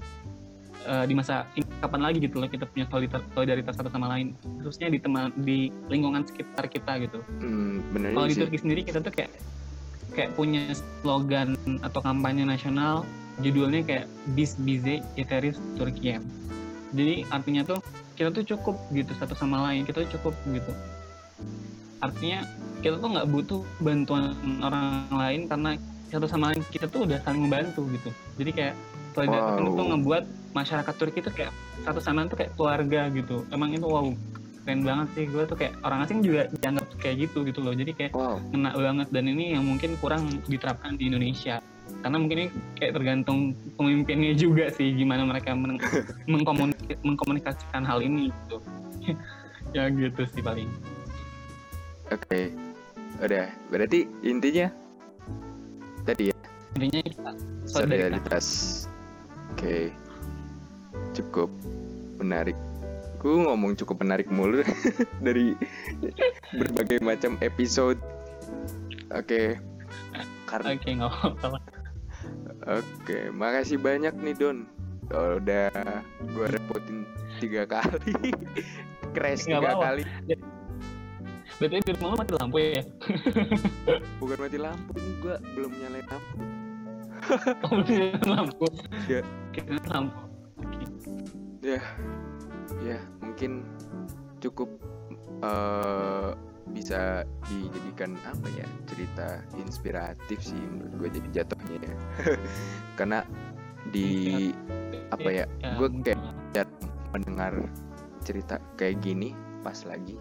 eh, 0.82 1.04
di 1.06 1.14
masa 1.14 1.46
kapan 1.78 2.00
lagi 2.02 2.18
gitu 2.18 2.38
loh 2.38 2.46
kita 2.46 2.66
punya 2.66 2.86
solidar- 2.86 3.26
solidaritas 3.32 3.74
satu 3.74 3.88
sama 3.88 4.10
lain 4.10 4.34
khususnya 4.58 4.88
di 4.88 4.98
teman 4.98 5.30
di 5.38 5.70
lingkungan 5.86 6.22
sekitar 6.22 6.66
kita 6.66 6.98
gitu 7.00 7.18
Hmm, 7.40 7.82
kalau 8.12 8.26
di. 8.26 8.38
Turki 8.38 8.58
sendiri 8.58 8.80
kita 8.82 8.98
tuh 8.98 9.10
kayak 9.10 9.30
kayak 10.12 10.30
punya 10.36 10.76
slogan 11.00 11.56
atau 11.80 12.04
kampanye 12.04 12.44
nasional 12.44 13.02
judulnya 13.40 13.80
kayak 13.82 14.06
Biz 14.36 14.60
Bize 14.60 15.00
Yeteris 15.16 15.56
Turkiyem. 15.74 16.20
Jadi 16.92 17.24
artinya 17.32 17.64
tuh 17.64 17.80
kita 18.12 18.28
tuh 18.28 18.44
cukup 18.44 18.76
gitu 18.92 19.08
satu 19.16 19.32
sama 19.32 19.64
lain, 19.64 19.88
kita 19.88 20.04
tuh 20.04 20.20
cukup 20.20 20.36
gitu. 20.52 20.68
Artinya 22.04 22.44
kita 22.84 23.00
tuh 23.00 23.08
nggak 23.08 23.28
butuh 23.30 23.60
bantuan 23.80 24.36
orang 24.60 25.08
lain 25.08 25.40
karena 25.48 25.70
satu 26.12 26.28
sama 26.28 26.52
lain 26.52 26.60
kita 26.68 26.90
tuh 26.92 27.08
udah 27.08 27.16
saling 27.24 27.48
membantu 27.48 27.88
gitu. 27.88 28.12
Jadi 28.36 28.50
kayak 28.52 28.74
solidaritas 29.12 29.52
Wow. 29.52 29.62
itu 29.62 29.70
tuh 29.72 29.86
ngebuat 29.92 30.24
masyarakat 30.52 30.94
Turki 30.96 31.18
tuh 31.20 31.32
kayak 31.32 31.52
satu 31.82 31.98
sama 31.98 32.26
tuh 32.26 32.36
kayak 32.36 32.52
keluarga 32.56 33.08
gitu. 33.08 33.44
Emang 33.48 33.72
itu 33.72 33.84
wow 33.84 34.06
keren 34.62 34.86
banget 34.86 35.08
sih 35.18 35.24
gue 35.26 35.42
tuh 35.42 35.56
kayak 35.58 35.74
orang 35.82 36.06
asing 36.06 36.22
juga 36.22 36.46
dianggap 36.54 36.86
kayak 36.96 37.26
gitu 37.26 37.42
gitu 37.42 37.60
loh. 37.60 37.74
Jadi 37.74 37.92
kayak 37.92 38.12
Wow. 38.14 38.38
kena 38.50 38.70
banget 38.72 39.08
dan 39.10 39.24
ini 39.26 39.54
yang 39.54 39.64
mungkin 39.64 39.98
kurang 39.98 40.26
diterapkan 40.46 40.94
di 40.94 41.08
Indonesia 41.08 41.58
karena 42.02 42.16
mungkin 42.16 42.46
ini 42.46 42.48
kayak 42.78 42.92
tergantung 42.94 43.52
pemimpinnya 43.76 44.32
juga 44.32 44.70
sih 44.70 44.94
gimana 44.94 45.26
mereka 45.26 45.52
men- 45.52 45.78
mengkomunik- 46.30 46.98
mengkomunikasikan 47.02 47.82
hal 47.84 48.00
ini 48.00 48.30
gitu 48.30 48.58
ya 49.76 49.90
gitu 49.90 50.22
sih 50.30 50.40
paling 50.40 50.70
Oke. 52.08 52.52
Udah, 53.18 53.48
berarti 53.68 54.04
intinya 54.22 54.66
tadi 56.02 56.30
ya 56.32 56.36
intinya 56.74 57.00
kita 57.04 57.30
solidaritas 57.68 57.70
solidaritas. 57.70 58.46
Oke. 59.52 59.92
Cukup 61.12 61.48
menarik. 62.16 62.56
Gue 63.18 63.38
ngomong 63.38 63.78
cukup 63.78 64.02
menarik 64.02 64.26
mulu 64.26 64.66
dari 65.26 65.54
berbagai 66.50 66.98
macam 67.00 67.38
episode. 67.38 68.00
Oke. 69.12 69.60
Karena 70.44 70.74
oke 70.74 70.88
nggak 70.90 71.08
apa-apa 71.08 71.58
Oke, 72.62 73.30
makasih 73.30 73.76
banyak 73.76 74.14
nih 74.16 74.34
Don. 74.34 74.58
Oh, 75.10 75.36
udah 75.36 75.68
gue 76.22 76.46
repotin 76.48 77.02
tiga 77.36 77.66
kali, 77.66 78.14
crash 79.14 79.44
Nggak 79.44 79.60
tiga 79.60 79.70
apa-apa. 79.74 79.86
kali. 79.98 80.02
berarti 81.60 81.78
di 81.78 81.92
rumah 81.94 82.16
mati 82.16 82.32
lampu 82.32 82.56
ya 82.58 82.82
Bukan 84.22 84.38
mati 84.40 84.58
lampu 84.58 84.94
nih, 84.94 85.14
gue 85.20 85.34
belum 85.52 85.70
nyalain 85.74 86.06
lampu. 86.06 86.34
nyalain 87.86 88.22
lampu 88.26 88.66
kita 89.52 89.78
lampu 89.88 90.32
Oke. 90.62 90.86
Ya, 91.62 91.80
ya 92.82 92.98
mungkin 93.22 93.66
cukup 94.42 94.70
eh, 95.42 96.30
bisa 96.72 97.26
dijadikan 97.46 98.16
apa 98.24 98.46
ya 98.54 98.66
cerita 98.86 99.26
inspiratif 99.58 100.38
sih 100.40 100.58
menurut 100.58 100.92
gue 100.98 101.08
jadi 101.20 101.28
jatuhnya 101.42 101.76
ya. 101.82 101.94
Karena 102.98 103.18
di 103.90 104.50
apa 105.12 105.28
ya, 105.28 105.44
gue 105.76 105.88
kayak 106.02 106.70
mendengar 107.12 107.52
cerita 108.22 108.56
kayak 108.78 109.02
gini 109.02 109.34
pas 109.60 109.76
lagi 109.84 110.16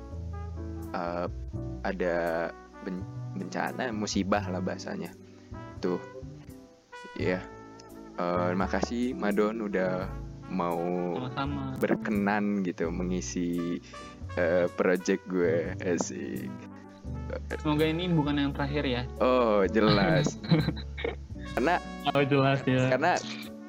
eh, 0.93 1.27
ada 1.81 2.49
ben- 2.85 3.07
bencana 3.37 3.89
musibah 3.93 4.45
lah 4.49 4.61
bahasanya. 4.61 5.13
Tuh 5.81 5.97
ya 7.21 7.39
Eh, 8.21 8.51
makasih 8.53 9.15
Madon 9.17 9.65
udah 9.65 10.05
mau 10.51 10.77
sama-sama. 11.31 11.79
berkenan 11.79 12.59
gitu 12.61 12.91
mengisi 12.91 13.79
eh, 14.35 14.67
project 14.77 15.23
gue. 15.31 15.73
Asik. 15.79 16.51
Semoga 17.63 17.87
ini 17.87 18.11
bukan 18.11 18.35
yang 18.37 18.51
terakhir 18.53 18.83
ya. 18.85 19.01
Oh 19.23 19.63
jelas. 19.65 20.37
Karena 21.57 21.81
oh 22.13 22.23
jelas 22.23 22.61
ya. 22.63 22.87
karena 22.93 23.17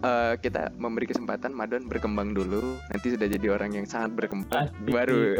eh, 0.05 0.35
kita 0.39 0.71
memberi 0.77 1.09
kesempatan 1.09 1.55
Madon 1.57 1.89
berkembang 1.89 2.37
dulu. 2.37 2.77
Nanti 2.93 3.15
sudah 3.17 3.27
jadi 3.31 3.47
orang 3.57 3.73
yang 3.73 3.87
sangat 3.89 4.13
berkembang. 4.19 4.69
Asik. 4.69 4.91
baru. 4.93 5.39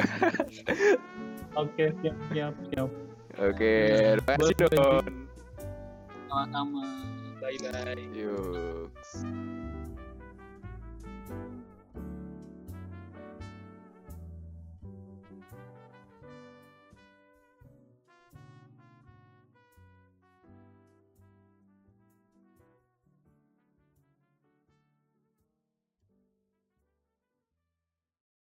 Oke 1.61 1.93
siap 2.01 2.17
siap 2.33 2.55
siap. 2.73 2.89
Oke 3.37 3.75
terima 4.17 4.33
kasih. 4.41 4.57
Don. 4.73 5.05
Sama-sama 6.33 7.12
bye 7.43 7.59
bye 7.59 8.89